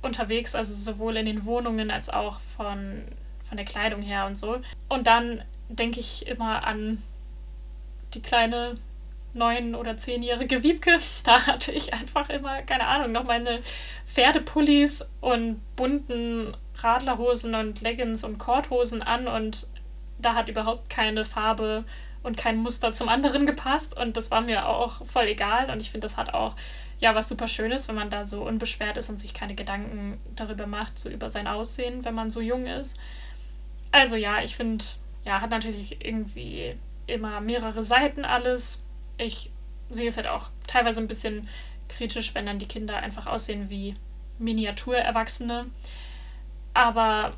[0.02, 3.04] unterwegs, also sowohl in den Wohnungen als auch von
[3.51, 4.61] von der Kleidung her und so.
[4.88, 7.03] Und dann denke ich immer an
[8.14, 8.78] die kleine
[9.34, 10.98] neun- oder zehnjährige Wiebke.
[11.24, 13.61] Da hatte ich einfach immer, keine Ahnung, noch meine
[14.07, 19.66] Pferdepullis und bunten Radlerhosen und Leggings und Korthosen an und
[20.18, 21.84] da hat überhaupt keine Farbe
[22.22, 25.90] und kein Muster zum anderen gepasst und das war mir auch voll egal und ich
[25.90, 26.55] finde, das hat auch
[27.01, 30.66] ja was super Schönes, wenn man da so unbeschwert ist und sich keine Gedanken darüber
[30.66, 32.98] macht, so über sein Aussehen, wenn man so jung ist.
[33.93, 34.84] Also ja, ich finde,
[35.24, 36.76] ja, hat natürlich irgendwie
[37.07, 38.84] immer mehrere Seiten alles.
[39.18, 39.51] Ich
[39.91, 41.49] sehe es halt auch teilweise ein bisschen
[41.88, 43.97] kritisch, wenn dann die Kinder einfach aussehen wie
[44.38, 45.66] Miniaturerwachsene.
[46.72, 47.36] Aber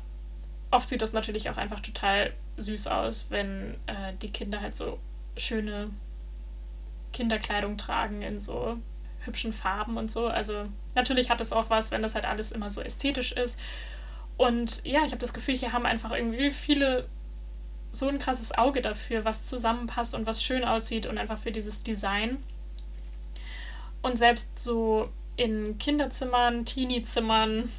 [0.71, 4.99] oft sieht das natürlich auch einfach total süß aus, wenn äh, die Kinder halt so
[5.35, 5.89] schöne
[7.11, 8.77] Kinderkleidung tragen in so
[9.25, 10.27] hübschen Farben und so.
[10.27, 13.59] Also natürlich hat es auch was, wenn das halt alles immer so ästhetisch ist.
[14.37, 17.07] Und ja, ich habe das Gefühl, hier haben einfach irgendwie viele
[17.91, 21.83] so ein krasses Auge dafür, was zusammenpasst und was schön aussieht und einfach für dieses
[21.83, 22.43] Design.
[24.01, 27.71] Und selbst so in Kinderzimmern, Teenie-Zimmern,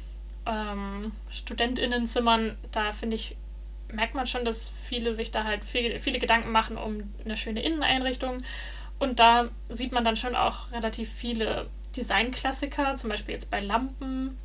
[0.45, 3.35] ähm, StudentInnenzimmern, da finde ich,
[3.91, 7.61] merkt man schon, dass viele sich da halt viel, viele Gedanken machen um eine schöne
[7.61, 8.43] Inneneinrichtung
[8.99, 14.37] Und da sieht man dann schon auch relativ viele Designklassiker, zum Beispiel jetzt bei Lampen.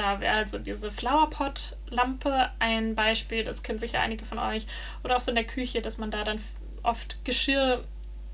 [0.00, 4.66] Da wäre also diese Flowerpot-Lampe ein Beispiel, das kennen sicher einige von euch.
[5.04, 6.40] Oder auch so in der Küche, dass man da dann
[6.82, 7.84] oft Geschirr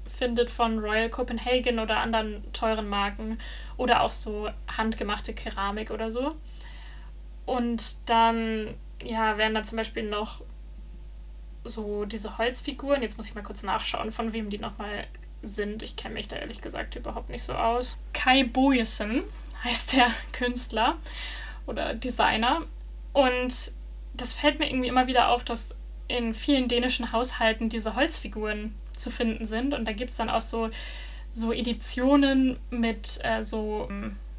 [0.09, 3.39] findet von Royal Copenhagen oder anderen teuren Marken.
[3.79, 6.37] Oder auch so handgemachte Keramik oder so.
[7.47, 10.43] Und dann, ja, wären da zum Beispiel noch
[11.65, 13.03] so diese Holzfiguren.
[13.03, 15.09] Jetzt muss ich mal kurz nachschauen, von wem die nochmal
[15.43, 15.83] sind.
[15.83, 17.99] Ich kenne mich da ehrlich gesagt überhaupt nicht so aus.
[18.13, 19.25] Kai Boyesen
[19.65, 20.99] heißt der Künstler
[21.67, 22.63] oder Designer.
[23.13, 23.73] Und
[24.15, 25.77] das fällt mir irgendwie immer wieder auf, dass
[26.09, 29.75] in vielen dänischen Haushalten diese Holzfiguren zu finden sind.
[29.75, 30.71] Und da gibt es dann auch so,
[31.33, 33.89] so Editionen mit äh, so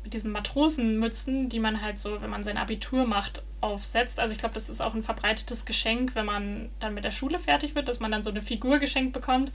[0.07, 4.21] mit diesen Matrosenmützen, die man halt so, wenn man sein Abitur macht, aufsetzt.
[4.21, 7.39] Also ich glaube, das ist auch ein verbreitetes Geschenk, wenn man dann mit der Schule
[7.39, 9.51] fertig wird, dass man dann so eine Figur geschenkt bekommt.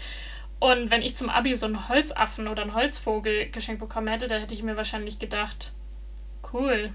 [0.60, 4.40] Und wenn ich zum Abi so einen Holzaffen oder einen Holzvogel geschenkt bekommen hätte, dann
[4.40, 5.72] hätte ich mir wahrscheinlich gedacht,
[6.52, 6.92] cool,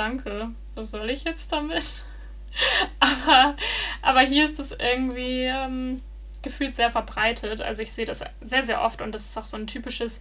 [0.00, 2.04] danke, was soll ich jetzt damit?
[3.00, 3.56] aber,
[4.02, 6.02] aber hier ist das irgendwie ähm,
[6.42, 7.60] gefühlt sehr verbreitet.
[7.60, 10.20] Also ich sehe das sehr, sehr oft und das ist auch so ein typisches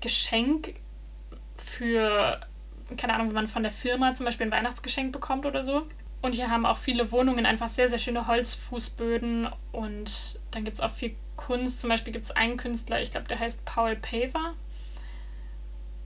[0.00, 0.74] Geschenk
[1.56, 2.40] für,
[2.96, 5.86] keine Ahnung, wenn man von der Firma zum Beispiel ein Weihnachtsgeschenk bekommt oder so.
[6.22, 10.82] Und hier haben auch viele Wohnungen einfach sehr, sehr schöne Holzfußböden und dann gibt es
[10.82, 11.80] auch viel Kunst.
[11.80, 14.54] Zum Beispiel gibt es einen Künstler, ich glaube, der heißt Paul Paver.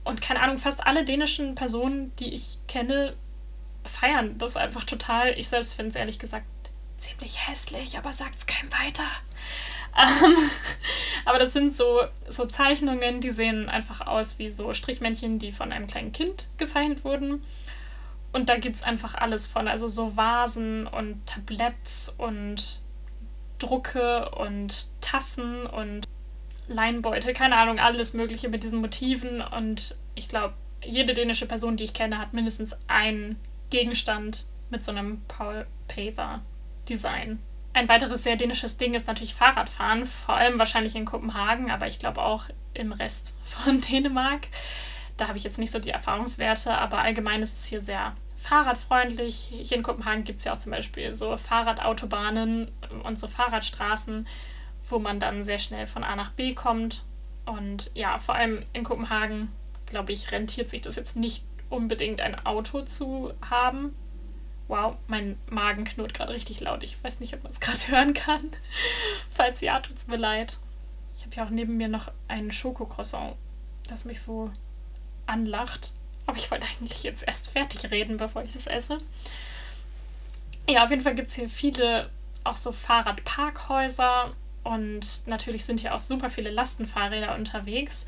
[0.03, 3.15] Und keine Ahnung, fast alle dänischen Personen, die ich kenne,
[3.83, 5.37] feiern das einfach total.
[5.37, 6.45] Ich selbst finde es ehrlich gesagt
[6.97, 9.03] ziemlich hässlich, aber sagt es keinem weiter.
[9.97, 10.35] Ähm,
[11.25, 15.71] aber das sind so, so Zeichnungen, die sehen einfach aus wie so Strichmännchen, die von
[15.71, 17.43] einem kleinen Kind gezeichnet wurden.
[18.33, 19.67] Und da gibt es einfach alles von.
[19.67, 22.79] Also so Vasen und Tabletts und
[23.59, 26.07] Drucke und Tassen und
[26.73, 29.41] Leinbeutel, keine Ahnung, alles Mögliche mit diesen Motiven.
[29.41, 30.53] Und ich glaube,
[30.83, 36.41] jede dänische Person, die ich kenne, hat mindestens einen Gegenstand mit so einem Paul Paver
[36.89, 37.39] Design.
[37.73, 41.99] Ein weiteres sehr dänisches Ding ist natürlich Fahrradfahren, vor allem wahrscheinlich in Kopenhagen, aber ich
[41.99, 44.47] glaube auch im Rest von Dänemark.
[45.17, 49.49] Da habe ich jetzt nicht so die Erfahrungswerte, aber allgemein ist es hier sehr fahrradfreundlich.
[49.51, 52.71] Hier in Kopenhagen gibt es ja auch zum Beispiel so Fahrradautobahnen
[53.03, 54.27] und so Fahrradstraßen,
[54.91, 57.03] wo man dann sehr schnell von A nach B kommt.
[57.45, 59.49] Und ja, vor allem in Kopenhagen,
[59.85, 63.95] glaube ich, rentiert sich das jetzt nicht unbedingt ein Auto zu haben.
[64.67, 66.83] Wow, mein Magen knurrt gerade richtig laut.
[66.83, 68.51] Ich weiß nicht, ob man es gerade hören kann.
[69.31, 70.57] Falls ja, tut es mir leid.
[71.17, 73.35] Ich habe ja auch neben mir noch einen Schokocroissant,
[73.87, 74.51] das mich so
[75.25, 75.93] anlacht.
[76.25, 78.99] Aber ich wollte eigentlich jetzt erst fertig reden, bevor ich es esse.
[80.69, 82.09] Ja, auf jeden Fall gibt es hier viele
[82.43, 84.31] auch so Fahrradparkhäuser
[84.63, 88.05] und natürlich sind hier auch super viele Lastenfahrräder unterwegs,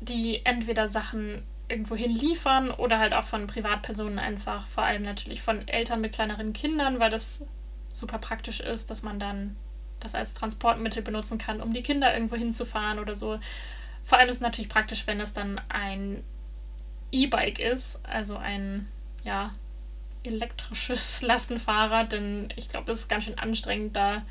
[0.00, 5.42] die entweder Sachen irgendwo hin liefern oder halt auch von Privatpersonen einfach, vor allem natürlich
[5.42, 7.44] von Eltern mit kleineren Kindern, weil das
[7.92, 9.56] super praktisch ist, dass man dann
[10.00, 13.38] das als Transportmittel benutzen kann, um die Kinder irgendwo hinzufahren oder so.
[14.04, 16.22] Vor allem ist es natürlich praktisch, wenn es dann ein
[17.10, 18.88] E-Bike ist, also ein
[19.24, 19.52] ja,
[20.22, 24.22] elektrisches Lastenfahrrad, denn ich glaube, es ist ganz schön anstrengend, da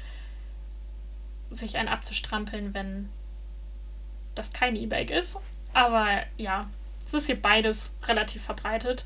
[1.50, 3.10] sich ein abzustrampeln, wenn
[4.36, 5.38] das kein E-Bike ist.
[5.74, 6.70] Aber ja,
[7.06, 9.06] es ist hier beides relativ verbreitet.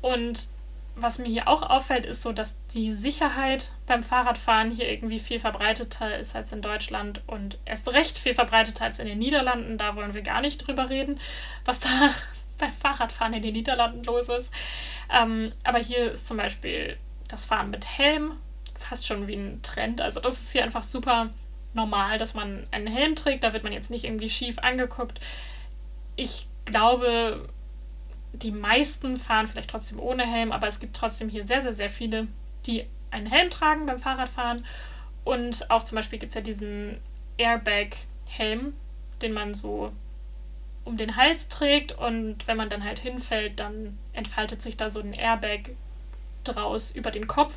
[0.00, 0.48] Und
[0.94, 5.38] was mir hier auch auffällt, ist so, dass die Sicherheit beim Fahrradfahren hier irgendwie viel
[5.38, 9.76] verbreiteter ist als in Deutschland und erst recht viel verbreiteter als in den Niederlanden.
[9.76, 11.20] Da wollen wir gar nicht drüber reden,
[11.66, 11.88] was da
[12.58, 14.52] beim Fahrradfahren in den Niederlanden los ist.
[15.12, 16.96] Ähm, aber hier ist zum Beispiel
[17.28, 18.32] das Fahren mit Helm
[18.78, 20.00] fast schon wie ein Trend.
[20.00, 21.30] Also das ist hier einfach super
[21.76, 23.44] normal, dass man einen Helm trägt.
[23.44, 25.20] Da wird man jetzt nicht irgendwie schief angeguckt.
[26.16, 27.48] Ich glaube,
[28.32, 31.90] die meisten fahren vielleicht trotzdem ohne Helm, aber es gibt trotzdem hier sehr, sehr, sehr
[31.90, 32.26] viele,
[32.66, 34.64] die einen Helm tragen beim Fahrradfahren.
[35.24, 36.98] Und auch zum Beispiel gibt es ja diesen
[37.38, 38.74] Airbag-Helm,
[39.22, 39.92] den man so
[40.84, 45.00] um den Hals trägt und wenn man dann halt hinfällt, dann entfaltet sich da so
[45.00, 45.70] ein Airbag
[46.44, 47.54] draus über den Kopf.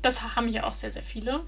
[0.00, 1.40] Das haben hier auch sehr, sehr viele.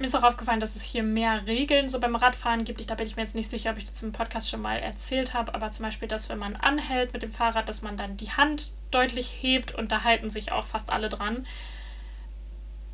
[0.00, 2.80] Mir ist auch aufgefallen, dass es hier mehr Regeln so beim Radfahren gibt.
[2.80, 4.78] Ich, da bin ich mir jetzt nicht sicher, ob ich das im Podcast schon mal
[4.78, 8.16] erzählt habe, aber zum Beispiel, dass wenn man anhält mit dem Fahrrad, dass man dann
[8.16, 11.46] die Hand deutlich hebt und da halten sich auch fast alle dran.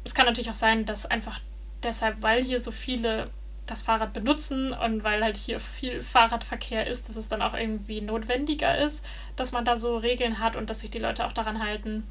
[0.03, 1.39] Es kann natürlich auch sein, dass einfach
[1.85, 3.31] deshalb, weil hier so viele
[3.67, 8.01] das Fahrrad benutzen und weil halt hier viel Fahrradverkehr ist, dass es dann auch irgendwie
[8.01, 11.63] notwendiger ist, dass man da so Regeln hat und dass sich die Leute auch daran
[11.63, 12.05] halten.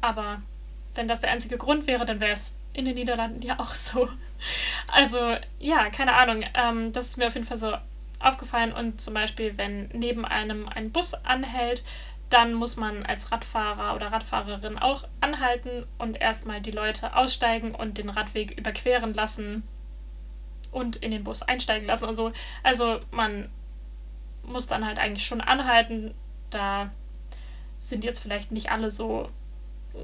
[0.00, 0.40] Aber
[0.94, 4.08] wenn das der einzige Grund wäre, dann wäre es in den Niederlanden ja auch so.
[4.92, 6.44] Also ja, keine Ahnung.
[6.54, 7.74] Ähm, das ist mir auf jeden Fall so
[8.20, 8.72] aufgefallen.
[8.72, 11.82] Und zum Beispiel, wenn neben einem ein Bus anhält,
[12.30, 17.98] dann muss man als Radfahrer oder Radfahrerin auch anhalten und erstmal die Leute aussteigen und
[17.98, 19.62] den Radweg überqueren lassen
[20.70, 22.32] und in den Bus einsteigen lassen und so.
[22.62, 23.48] Also man
[24.42, 26.14] muss dann halt eigentlich schon anhalten.
[26.50, 26.90] Da
[27.78, 29.30] sind jetzt vielleicht nicht alle so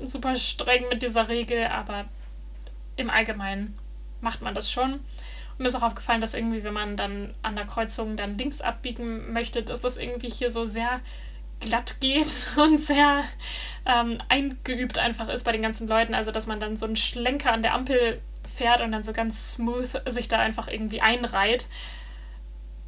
[0.02, 2.06] super streng mit dieser Regel, aber
[2.96, 3.78] im Allgemeinen
[4.20, 4.94] macht man das schon.
[4.94, 8.60] Und mir ist auch aufgefallen, dass irgendwie, wenn man dann an der Kreuzung dann links
[8.60, 11.00] abbiegen möchte, dass das irgendwie hier so sehr
[11.60, 13.24] glatt geht und sehr
[13.86, 16.14] ähm, eingeübt einfach ist bei den ganzen Leuten.
[16.14, 19.54] Also, dass man dann so einen Schlenker an der Ampel fährt und dann so ganz
[19.54, 21.66] smooth sich da einfach irgendwie einreiht.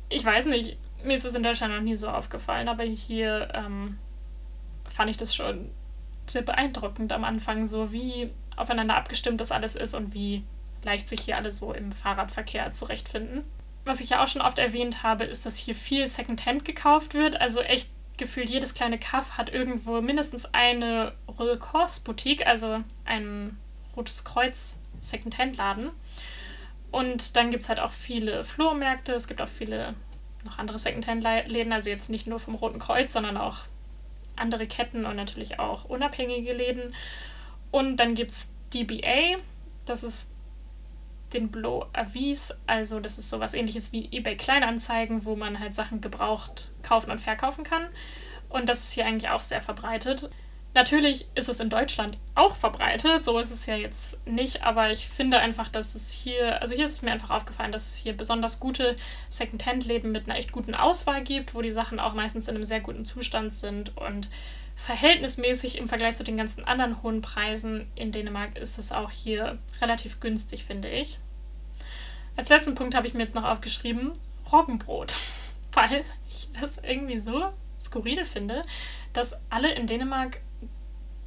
[0.08, 3.98] Ich weiß nicht, mir ist es in Deutschland noch nie so aufgefallen, aber hier ähm,
[4.88, 5.70] fand ich das schon
[6.26, 10.44] sehr beeindruckend am Anfang, so wie aufeinander abgestimmt das alles ist und wie
[10.82, 13.44] leicht sich hier alle so im Fahrradverkehr zurechtfinden.
[13.84, 17.40] Was ich ja auch schon oft erwähnt habe, ist, dass hier viel Secondhand gekauft wird.
[17.40, 23.56] Also echt gefühlt jedes kleine Kaff hat irgendwo mindestens eine Royal Course Boutique, also ein
[23.96, 25.90] Rotes Kreuz Secondhand-Laden.
[26.90, 29.94] Und dann gibt es halt auch viele Flohmärkte, es gibt auch viele
[30.44, 33.64] noch andere Secondhand-Läden, also jetzt nicht nur vom Roten Kreuz, sondern auch
[34.36, 36.94] andere Ketten und natürlich auch unabhängige Läden.
[37.70, 39.38] Und dann gibt es DBA,
[39.84, 40.32] das ist
[41.32, 46.00] den Blow Avis, also das ist sowas ähnliches wie eBay Kleinanzeigen, wo man halt Sachen
[46.00, 47.86] gebraucht kaufen und verkaufen kann.
[48.48, 50.30] Und das ist hier eigentlich auch sehr verbreitet.
[50.74, 55.08] Natürlich ist es in Deutschland auch verbreitet, so ist es ja jetzt nicht, aber ich
[55.08, 58.60] finde einfach, dass es hier, also hier ist mir einfach aufgefallen, dass es hier besonders
[58.60, 58.96] gute
[59.30, 62.80] Secondhand-Läden mit einer echt guten Auswahl gibt, wo die Sachen auch meistens in einem sehr
[62.80, 63.96] guten Zustand sind.
[63.96, 64.28] Und
[64.76, 69.58] verhältnismäßig im Vergleich zu den ganzen anderen hohen Preisen in Dänemark ist es auch hier
[69.80, 71.18] relativ günstig, finde ich.
[72.36, 74.12] Als letzten Punkt habe ich mir jetzt noch aufgeschrieben,
[74.52, 75.18] Roggenbrot,
[75.72, 78.64] weil ich das irgendwie so skurril finde,
[79.12, 80.40] dass alle in Dänemark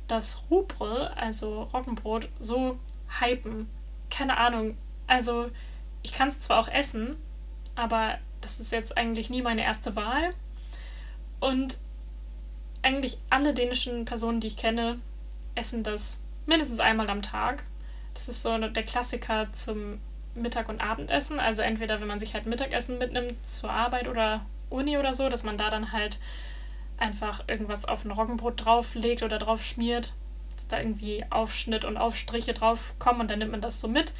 [0.08, 2.80] das Rubre, also Roggenbrot, so
[3.20, 3.70] hypen.
[4.10, 4.78] Keine Ahnung.
[5.08, 5.50] Also,
[6.02, 7.16] ich kann es zwar auch essen,
[7.76, 10.32] aber das ist jetzt eigentlich nie meine erste Wahl.
[11.39, 11.80] Und
[12.82, 15.00] eigentlich alle dänischen Personen, die ich kenne,
[15.56, 17.64] essen das mindestens einmal am Tag.
[18.14, 20.00] Das ist so der Klassiker zum
[20.36, 21.40] Mittag- und Abendessen.
[21.40, 25.44] Also entweder wenn man sich halt Mittagessen mitnimmt zur Arbeit oder Uni oder so, dass
[25.44, 26.20] man da dann halt
[26.98, 30.14] einfach irgendwas auf ein Roggenbrot drauflegt oder drauf schmiert,
[30.56, 34.14] dass da irgendwie Aufschnitt und Aufstriche drauf kommen und dann nimmt man das so mit.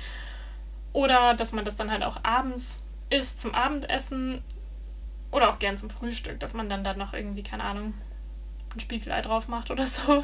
[0.94, 4.42] Oder dass man das dann halt auch abends isst zum Abendessen
[5.32, 7.94] oder auch gern zum Frühstück, dass man dann da noch irgendwie, keine Ahnung,
[8.76, 10.24] ein Spiegelei drauf macht oder so.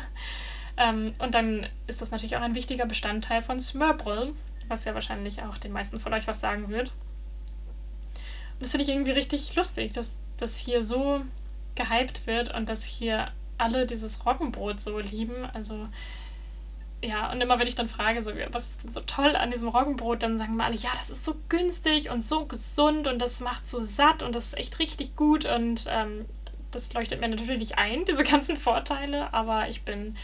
[0.77, 4.33] Ähm, und dann ist das natürlich auch ein wichtiger Bestandteil von Smørbrød,
[4.67, 6.89] was ja wahrscheinlich auch den meisten von euch was sagen wird.
[8.53, 11.21] Und das finde ich irgendwie richtig lustig, dass das hier so
[11.75, 15.45] gehypt wird und dass hier alle dieses Roggenbrot so lieben.
[15.53, 15.87] Also
[17.01, 19.67] ja, und immer wenn ich dann frage, so, was ist denn so toll an diesem
[19.67, 23.41] Roggenbrot, dann sagen wir alle, ja, das ist so günstig und so gesund und das
[23.41, 26.25] macht so satt und das ist echt richtig gut und ähm,
[26.75, 30.17] das leuchtet mir natürlich ein, diese ganzen Vorteile, aber ich bin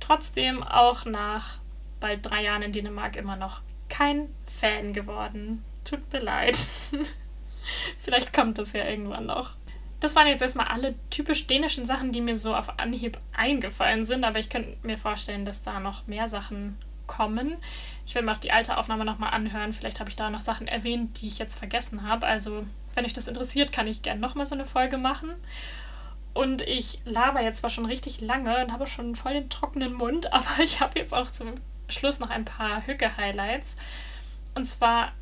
[0.00, 1.58] trotzdem auch nach
[2.00, 5.64] bald drei Jahren in Dänemark immer noch kein Fan geworden.
[5.84, 6.56] Tut mir leid.
[7.98, 9.56] Vielleicht kommt das ja irgendwann noch
[10.04, 14.24] das waren jetzt erstmal alle typisch dänischen Sachen, die mir so auf Anhieb eingefallen sind,
[14.24, 16.76] aber ich könnte mir vorstellen, dass da noch mehr Sachen
[17.06, 17.56] kommen.
[18.06, 19.72] Ich werde mir auf die alte Aufnahme nochmal anhören.
[19.72, 22.26] Vielleicht habe ich da noch Sachen erwähnt, die ich jetzt vergessen habe.
[22.26, 25.30] Also, wenn euch das interessiert, kann ich gerne nochmal so eine Folge machen.
[26.34, 30.32] Und ich laber jetzt zwar schon richtig lange und habe schon voll den trockenen Mund,
[30.32, 31.54] aber ich habe jetzt auch zum
[31.88, 33.76] Schluss noch ein paar Hücke-Highlights.
[34.54, 35.12] Und zwar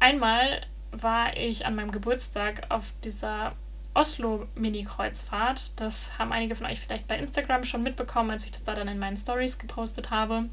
[0.00, 3.52] einmal war ich an meinem Geburtstag auf dieser
[3.94, 5.80] Oslo-Mini-Kreuzfahrt.
[5.80, 8.88] Das haben einige von euch vielleicht bei Instagram schon mitbekommen, als ich das da dann
[8.88, 10.48] in meinen Stories gepostet habe.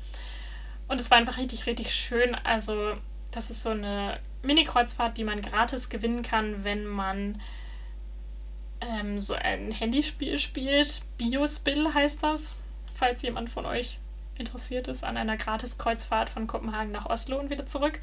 [0.88, 2.36] Und es war einfach richtig, richtig schön.
[2.36, 2.96] Also,
[3.32, 7.42] das ist so eine Mini-Kreuzfahrt, die man gratis gewinnen kann, wenn man
[8.82, 11.02] ähm, so ein Handyspiel spielt.
[11.18, 12.58] Biospill heißt das,
[12.94, 14.00] falls jemand von euch
[14.38, 18.00] interessiert ist an einer Gratis-Kreuzfahrt von Kopenhagen nach Oslo und wieder zurück.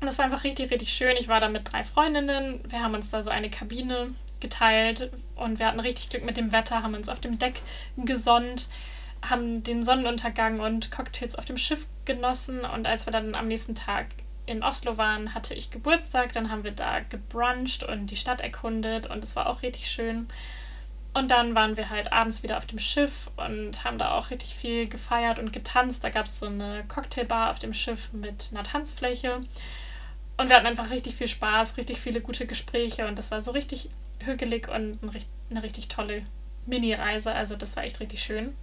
[0.00, 1.16] Und das war einfach richtig, richtig schön.
[1.18, 2.60] Ich war da mit drei Freundinnen.
[2.68, 6.52] Wir haben uns da so eine Kabine geteilt und wir hatten richtig Glück mit dem
[6.52, 7.62] Wetter, haben uns auf dem Deck
[7.96, 8.68] gesonnt,
[9.22, 12.60] haben den Sonnenuntergang und Cocktails auf dem Schiff genossen.
[12.60, 14.08] Und als wir dann am nächsten Tag
[14.46, 16.32] in Oslo waren, hatte ich Geburtstag.
[16.32, 20.28] Dann haben wir da gebruncht und die Stadt erkundet und es war auch richtig schön.
[21.14, 24.54] Und dann waren wir halt abends wieder auf dem Schiff und haben da auch richtig
[24.54, 26.04] viel gefeiert und getanzt.
[26.04, 29.40] Da gab es so eine Cocktailbar auf dem Schiff mit einer Tanzfläche.
[30.36, 33.52] Und wir hatten einfach richtig viel Spaß, richtig viele gute Gespräche und das war so
[33.52, 33.88] richtig
[34.18, 34.98] hügelig und
[35.50, 36.26] eine richtig tolle
[36.66, 37.32] Mini-Reise.
[37.32, 38.54] Also das war echt richtig schön.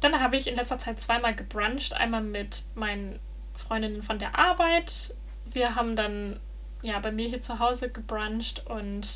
[0.00, 1.94] Dann habe ich in letzter Zeit zweimal gebruncht.
[1.94, 3.18] Einmal mit meinen
[3.58, 5.14] Freundinnen von der Arbeit.
[5.44, 6.40] Wir haben dann
[6.82, 9.06] ja bei mir hier zu Hause gebruncht und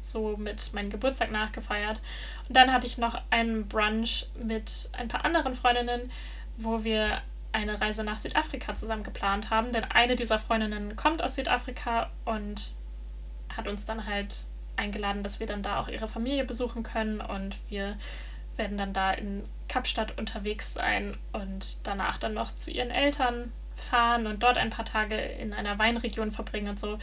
[0.00, 2.00] so mit meinem Geburtstag nachgefeiert.
[2.48, 6.10] Und dann hatte ich noch einen Brunch mit ein paar anderen Freundinnen,
[6.56, 7.22] wo wir
[7.52, 9.72] eine Reise nach Südafrika zusammen geplant haben.
[9.72, 12.74] Denn eine dieser Freundinnen kommt aus Südafrika und
[13.54, 14.34] hat uns dann halt
[14.76, 17.20] eingeladen, dass wir dann da auch ihre Familie besuchen können.
[17.20, 17.96] Und wir
[18.56, 24.26] werden dann da in Kapstadt unterwegs sein und danach dann noch zu ihren Eltern fahren
[24.26, 26.98] und dort ein paar Tage in einer Weinregion verbringen und so.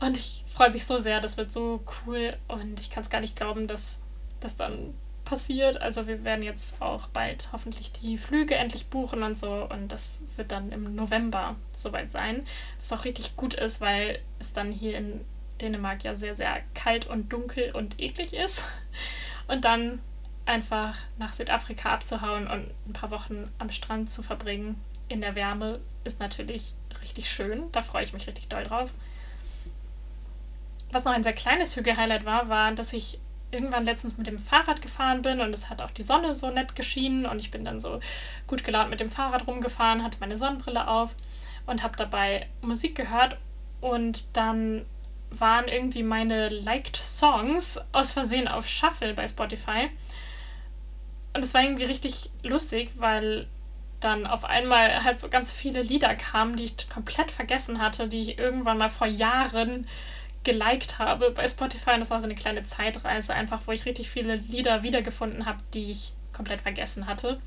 [0.00, 3.20] Und ich freue mich so sehr, das wird so cool und ich kann es gar
[3.20, 4.00] nicht glauben, dass
[4.40, 4.94] das dann
[5.24, 5.80] passiert.
[5.80, 10.20] Also wir werden jetzt auch bald hoffentlich die Flüge endlich buchen und so und das
[10.36, 12.44] wird dann im November soweit sein.
[12.78, 15.24] Was auch richtig gut ist, weil es dann hier in
[15.60, 18.64] Dänemark ja sehr, sehr kalt und dunkel und eklig ist.
[19.48, 20.00] Und dann
[20.44, 24.80] einfach nach Südafrika abzuhauen und ein paar Wochen am Strand zu verbringen
[25.12, 27.70] in der Wärme ist natürlich richtig schön.
[27.72, 28.90] Da freue ich mich richtig doll drauf.
[30.90, 33.18] Was noch ein sehr kleines Hügel-Highlight war, war, dass ich
[33.50, 36.74] irgendwann letztens mit dem Fahrrad gefahren bin und es hat auch die Sonne so nett
[36.74, 38.00] geschienen und ich bin dann so
[38.46, 41.14] gut gelaunt mit dem Fahrrad rumgefahren, hatte meine Sonnenbrille auf
[41.66, 43.36] und habe dabei Musik gehört
[43.80, 44.86] und dann
[45.30, 49.90] waren irgendwie meine liked Songs aus Versehen auf Shuffle bei Spotify
[51.34, 53.46] und es war irgendwie richtig lustig, weil
[54.04, 58.20] dann auf einmal halt so ganz viele Lieder kamen, die ich komplett vergessen hatte, die
[58.20, 59.86] ich irgendwann mal vor Jahren
[60.44, 61.90] geliked habe bei Spotify.
[61.90, 65.60] Und das war so eine kleine Zeitreise, einfach wo ich richtig viele Lieder wiedergefunden habe,
[65.74, 67.40] die ich komplett vergessen hatte.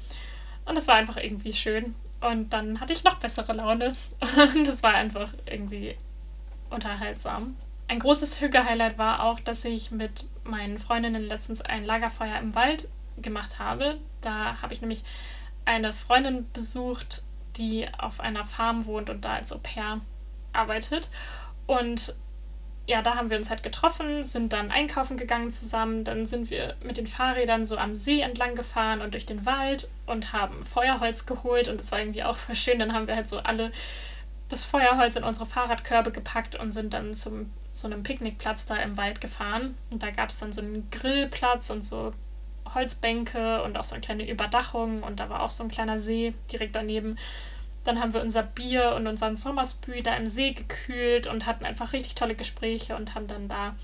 [0.65, 1.95] Und das war einfach irgendwie schön.
[2.21, 3.95] Und dann hatte ich noch bessere Laune.
[4.55, 5.95] Und es war einfach irgendwie
[6.69, 7.55] unterhaltsam.
[7.87, 12.87] Ein großes Hüge-Highlight war auch, dass ich mit meinen Freundinnen letztens ein Lagerfeuer im Wald
[13.17, 13.99] gemacht habe.
[14.21, 15.03] Da habe ich nämlich
[15.65, 17.23] eine Freundin besucht,
[17.57, 20.01] die auf einer Farm wohnt und da als Au pair
[20.53, 21.09] arbeitet.
[21.67, 22.15] Und
[22.87, 26.03] ja, da haben wir uns halt getroffen, sind dann einkaufen gegangen zusammen.
[26.03, 29.89] Dann sind wir mit den Fahrrädern so am See entlang gefahren und durch den Wald
[30.05, 31.67] und haben Feuerholz geholt.
[31.67, 32.77] Und das war irgendwie auch voll schön.
[32.77, 33.71] Dann haben wir halt so alle
[34.49, 38.97] das Feuerholz in unsere Fahrradkörbe gepackt und sind dann zum so einem Picknickplatz da im
[38.97, 39.75] Wald gefahren.
[39.89, 42.13] Und da gab es dann so einen Grillplatz und so
[42.73, 46.33] Holzbänke und auch so eine kleine Überdachung und da war auch so ein kleiner See
[46.51, 47.17] direkt daneben.
[47.83, 51.93] Dann haben wir unser Bier und unseren Sommerspü da im See gekühlt und hatten einfach
[51.93, 53.75] richtig tolle Gespräche und haben dann da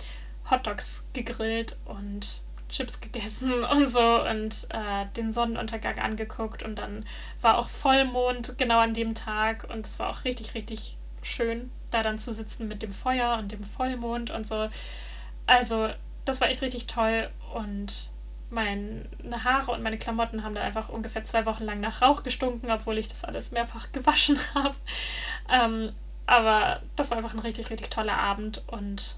[0.49, 7.05] Hotdogs gegrillt und Chips gegessen und so und äh, den Sonnenuntergang angeguckt und dann
[7.41, 12.01] war auch Vollmond genau an dem Tag und es war auch richtig, richtig schön, da
[12.01, 14.69] dann zu sitzen mit dem Feuer und dem Vollmond und so.
[15.45, 15.89] Also,
[16.25, 18.09] das war echt richtig toll und
[18.51, 19.05] meine
[19.43, 22.97] Haare und meine Klamotten haben dann einfach ungefähr zwei Wochen lang nach Rauch gestunken, obwohl
[22.97, 24.75] ich das alles mehrfach gewaschen habe.
[25.49, 25.91] Ähm,
[26.25, 29.17] aber das war einfach ein richtig, richtig toller Abend und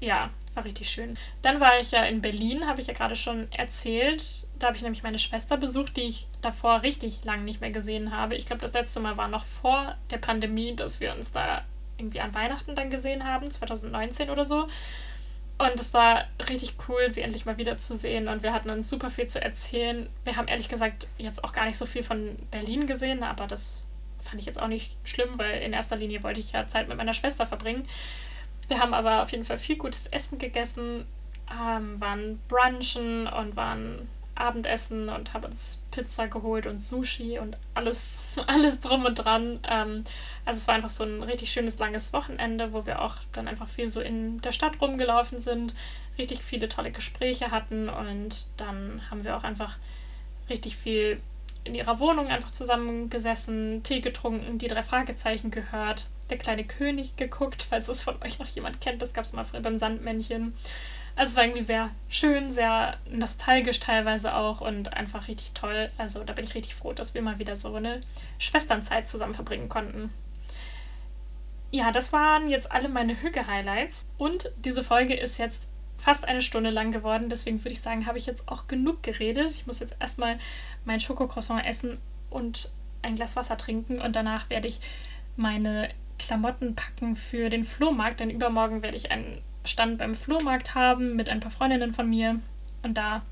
[0.00, 1.16] ja, war richtig schön.
[1.42, 4.46] Dann war ich ja in Berlin, habe ich ja gerade schon erzählt.
[4.58, 8.14] Da habe ich nämlich meine Schwester besucht, die ich davor richtig lang nicht mehr gesehen
[8.14, 8.36] habe.
[8.36, 11.62] Ich glaube, das letzte Mal war noch vor der Pandemie, dass wir uns da
[11.96, 14.68] irgendwie an Weihnachten dann gesehen haben, 2019 oder so.
[15.64, 18.28] Und es war richtig cool, sie endlich mal wiederzusehen.
[18.28, 20.10] Und wir hatten uns super viel zu erzählen.
[20.24, 23.86] Wir haben ehrlich gesagt jetzt auch gar nicht so viel von Berlin gesehen, aber das
[24.18, 26.98] fand ich jetzt auch nicht schlimm, weil in erster Linie wollte ich ja Zeit mit
[26.98, 27.88] meiner Schwester verbringen.
[28.68, 31.06] Wir haben aber auf jeden Fall viel gutes Essen gegessen,
[31.50, 38.24] ähm, waren brunchen und waren Abendessen und haben uns Pizza geholt und Sushi und alles,
[38.46, 39.60] alles drum und dran.
[39.68, 40.04] Ähm,
[40.44, 43.68] also es war einfach so ein richtig schönes langes Wochenende, wo wir auch dann einfach
[43.68, 45.74] viel so in der Stadt rumgelaufen sind,
[46.18, 49.76] richtig viele tolle Gespräche hatten und dann haben wir auch einfach
[50.48, 51.20] richtig viel
[51.64, 57.62] in ihrer Wohnung einfach zusammengesessen, Tee getrunken, die drei Fragezeichen gehört, der kleine König geguckt,
[57.62, 60.54] falls es von euch noch jemand kennt, das gab es mal früher beim Sandmännchen.
[61.16, 65.90] Also es war irgendwie sehr schön, sehr nostalgisch teilweise auch und einfach richtig toll.
[65.96, 68.00] Also da bin ich richtig froh, dass wir mal wieder so eine
[68.38, 70.10] Schwesternzeit zusammen verbringen konnten.
[71.70, 74.06] Ja, das waren jetzt alle meine Hüge-Highlights.
[74.16, 77.28] Und diese Folge ist jetzt fast eine Stunde lang geworden.
[77.28, 79.50] Deswegen würde ich sagen, habe ich jetzt auch genug geredet.
[79.50, 80.38] Ich muss jetzt erstmal
[80.84, 81.98] mein Schokocroissant essen
[82.30, 82.70] und
[83.02, 84.00] ein Glas Wasser trinken.
[84.00, 84.80] Und danach werde ich
[85.36, 88.20] meine Klamotten packen für den Flohmarkt.
[88.20, 92.40] Denn übermorgen werde ich einen Stand beim Flohmarkt haben mit ein paar Freundinnen von mir.
[92.82, 93.22] Und da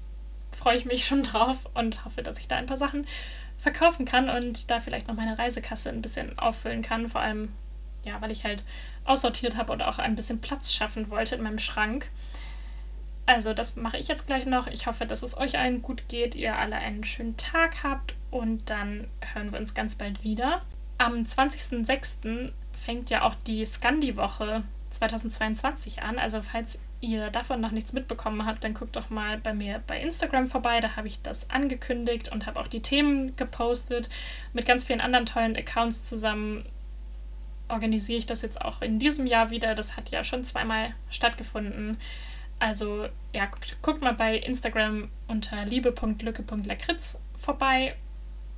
[0.53, 3.07] freue ich mich schon drauf und hoffe, dass ich da ein paar Sachen
[3.59, 7.09] verkaufen kann und da vielleicht noch meine Reisekasse ein bisschen auffüllen kann.
[7.09, 7.53] Vor allem,
[8.05, 8.65] ja, weil ich halt
[9.05, 12.11] aussortiert habe oder auch ein bisschen Platz schaffen wollte in meinem Schrank.
[13.25, 14.67] Also das mache ich jetzt gleich noch.
[14.67, 18.69] Ich hoffe, dass es euch allen gut geht, ihr alle einen schönen Tag habt und
[18.69, 20.63] dann hören wir uns ganz bald wieder.
[20.99, 22.51] Am 20.06.
[22.73, 26.19] fängt ja auch die Scandi-Woche 2022 an.
[26.19, 30.01] Also falls ihr davon noch nichts mitbekommen habt, dann guckt doch mal bei mir bei
[30.01, 30.81] Instagram vorbei.
[30.81, 34.09] Da habe ich das angekündigt und habe auch die Themen gepostet.
[34.53, 36.65] Mit ganz vielen anderen tollen Accounts zusammen
[37.69, 39.75] organisiere ich das jetzt auch in diesem Jahr wieder.
[39.75, 41.99] Das hat ja schon zweimal stattgefunden.
[42.59, 47.97] Also ja, guckt, guckt mal bei Instagram unter liebe.lücke.lakritz vorbei.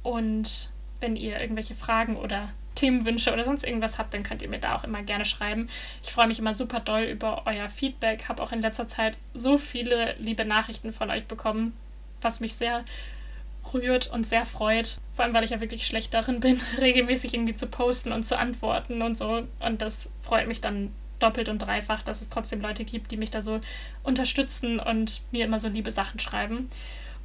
[0.03, 0.70] Und
[1.01, 4.74] wenn ihr irgendwelche Fragen oder Themenwünsche oder sonst irgendwas habt, dann könnt ihr mir da
[4.74, 5.68] auch immer gerne schreiben.
[6.02, 8.28] Ich freue mich immer super doll über euer Feedback.
[8.28, 11.76] Habe auch in letzter Zeit so viele liebe Nachrichten von euch bekommen,
[12.20, 12.84] was mich sehr
[13.72, 14.98] rührt und sehr freut.
[15.14, 18.38] Vor allem, weil ich ja wirklich schlecht darin bin, regelmäßig irgendwie zu posten und zu
[18.38, 19.46] antworten und so.
[19.60, 23.30] Und das freut mich dann doppelt und dreifach, dass es trotzdem Leute gibt, die mich
[23.30, 23.60] da so
[24.02, 26.68] unterstützen und mir immer so liebe Sachen schreiben.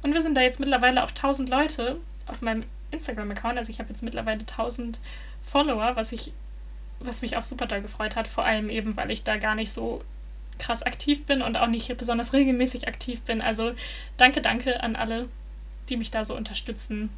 [0.02, 1.96] Und wir sind da jetzt mittlerweile auch 1000 Leute
[2.26, 3.58] auf meinem Instagram-Account.
[3.58, 5.00] Also ich habe jetzt mittlerweile 1000
[5.42, 6.32] Follower, was ich,
[7.00, 9.72] was mich auch super doll gefreut hat, vor allem eben, weil ich da gar nicht
[9.72, 10.02] so
[10.58, 13.40] krass aktiv bin und auch nicht besonders regelmäßig aktiv bin.
[13.40, 13.72] Also
[14.16, 15.28] danke, danke an alle,
[15.88, 17.10] die mich da so unterstützen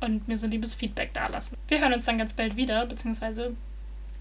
[0.00, 1.56] und mir so liebes Feedback dalassen.
[1.68, 3.54] Wir hören uns dann ganz bald wieder, beziehungsweise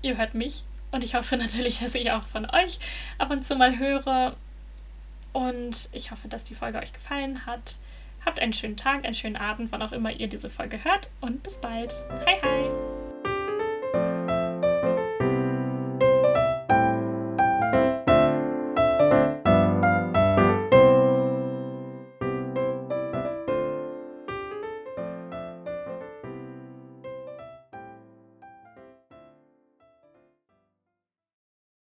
[0.01, 0.63] ihr hört mich.
[0.91, 2.79] Und ich hoffe natürlich, dass ich auch von euch
[3.17, 4.35] ab und zu mal höre.
[5.33, 7.77] Und ich hoffe, dass die Folge euch gefallen hat.
[8.25, 11.09] Habt einen schönen Tag, einen schönen Abend, wann auch immer ihr diese Folge hört.
[11.21, 11.93] Und bis bald.
[12.25, 12.88] Hi, hi.